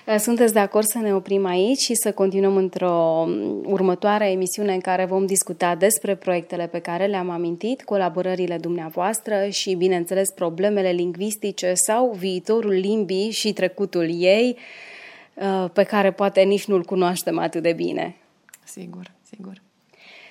Uh, 0.07 0.17
sunteți 0.19 0.53
de 0.53 0.59
acord 0.59 0.87
să 0.87 0.99
ne 0.99 1.15
oprim 1.15 1.47
aici 1.47 1.79
și 1.79 1.95
să 1.95 2.13
continuăm 2.13 2.57
într-o 2.57 3.25
um, 3.27 3.63
următoare 3.65 4.31
emisiune 4.31 4.73
în 4.73 4.81
care 4.81 5.05
vom 5.05 5.27
discuta 5.27 5.75
despre 5.75 6.15
proiectele 6.15 6.67
pe 6.67 6.79
care 6.79 7.07
le-am 7.07 7.31
amintit, 7.31 7.83
colaborările 7.83 8.57
dumneavoastră 8.57 9.49
și, 9.49 9.75
bineînțeles, 9.75 10.31
problemele 10.31 10.91
lingvistice 10.91 11.73
sau 11.75 12.15
viitorul 12.19 12.73
limbii 12.73 13.31
și 13.31 13.53
trecutul 13.53 14.23
ei, 14.23 14.57
uh, 14.57 14.95
pe 15.73 15.83
care 15.83 16.13
poate 16.13 16.41
nici 16.41 16.65
nu-l 16.65 16.85
cunoaștem 16.85 17.39
atât 17.39 17.63
de 17.63 17.73
bine. 17.73 18.17
Sigur, 18.65 19.11
sigur. 19.31 19.65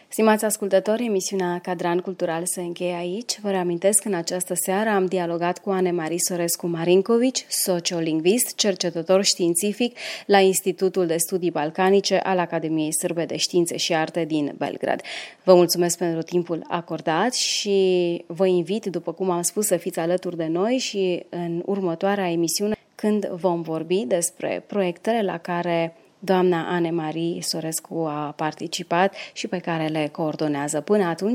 Stimați 0.08 0.46
ascultători, 0.46 1.06
emisiunea 1.06 1.60
Cadran 1.60 2.00
Cultural 2.00 2.46
se 2.46 2.62
încheie 2.62 2.94
aici. 2.94 3.40
Vă 3.42 3.50
reamintesc 3.50 4.02
că 4.02 4.08
în 4.08 4.14
această 4.14 4.54
seară 4.54 4.90
am 4.90 5.06
dialogat 5.06 5.60
cu 5.60 5.70
Anne 5.70 5.92
Marie 5.92 6.18
Sorescu 6.20 6.68
Marinkovici, 6.68 7.46
sociolingvist, 7.50 8.56
cercetător 8.56 9.24
științific 9.24 9.98
la 10.26 10.40
Institutul 10.40 11.06
de 11.06 11.18
Studii 11.18 11.52
Balcanice 11.52 12.18
al 12.18 12.40
Academiei 12.40 12.94
Sârbe 12.94 13.26
de 13.26 13.38
Științe 13.38 13.78
și 13.78 13.94
Arte 13.94 14.26
din 14.26 14.54
Belgrad. 14.58 15.02
Vă 15.44 15.56
mulțumesc 15.56 15.98
pentru 15.98 16.22
timpul 16.22 16.66
acordat 16.68 17.34
și 17.34 18.24
vă 18.28 18.46
invit, 18.48 18.86
după 18.86 19.14
cum 19.14 19.30
am 19.30 19.42
spus, 19.42 19.66
să 19.66 19.78
fiți 19.78 20.00
alături 20.00 20.38
de 20.38 20.48
noi 20.48 20.78
și 20.78 21.26
în 21.30 21.62
următoarea 21.66 22.32
emisiune 22.32 22.75
când 23.06 23.26
vom 23.26 23.62
vorbi 23.62 24.06
despre 24.08 24.64
proiectele 24.68 25.22
la 25.22 25.38
care 25.38 25.96
doamna 26.20 26.66
Anne 26.68 26.92
Marie 26.92 27.42
Sorescu 27.42 27.96
a 27.96 28.34
participat 28.36 29.16
și 29.34 29.48
pe 29.48 29.58
care 29.58 29.88
le 29.88 30.10
coordonează. 30.12 30.82
Până 30.82 31.04
atunci, 31.04 31.34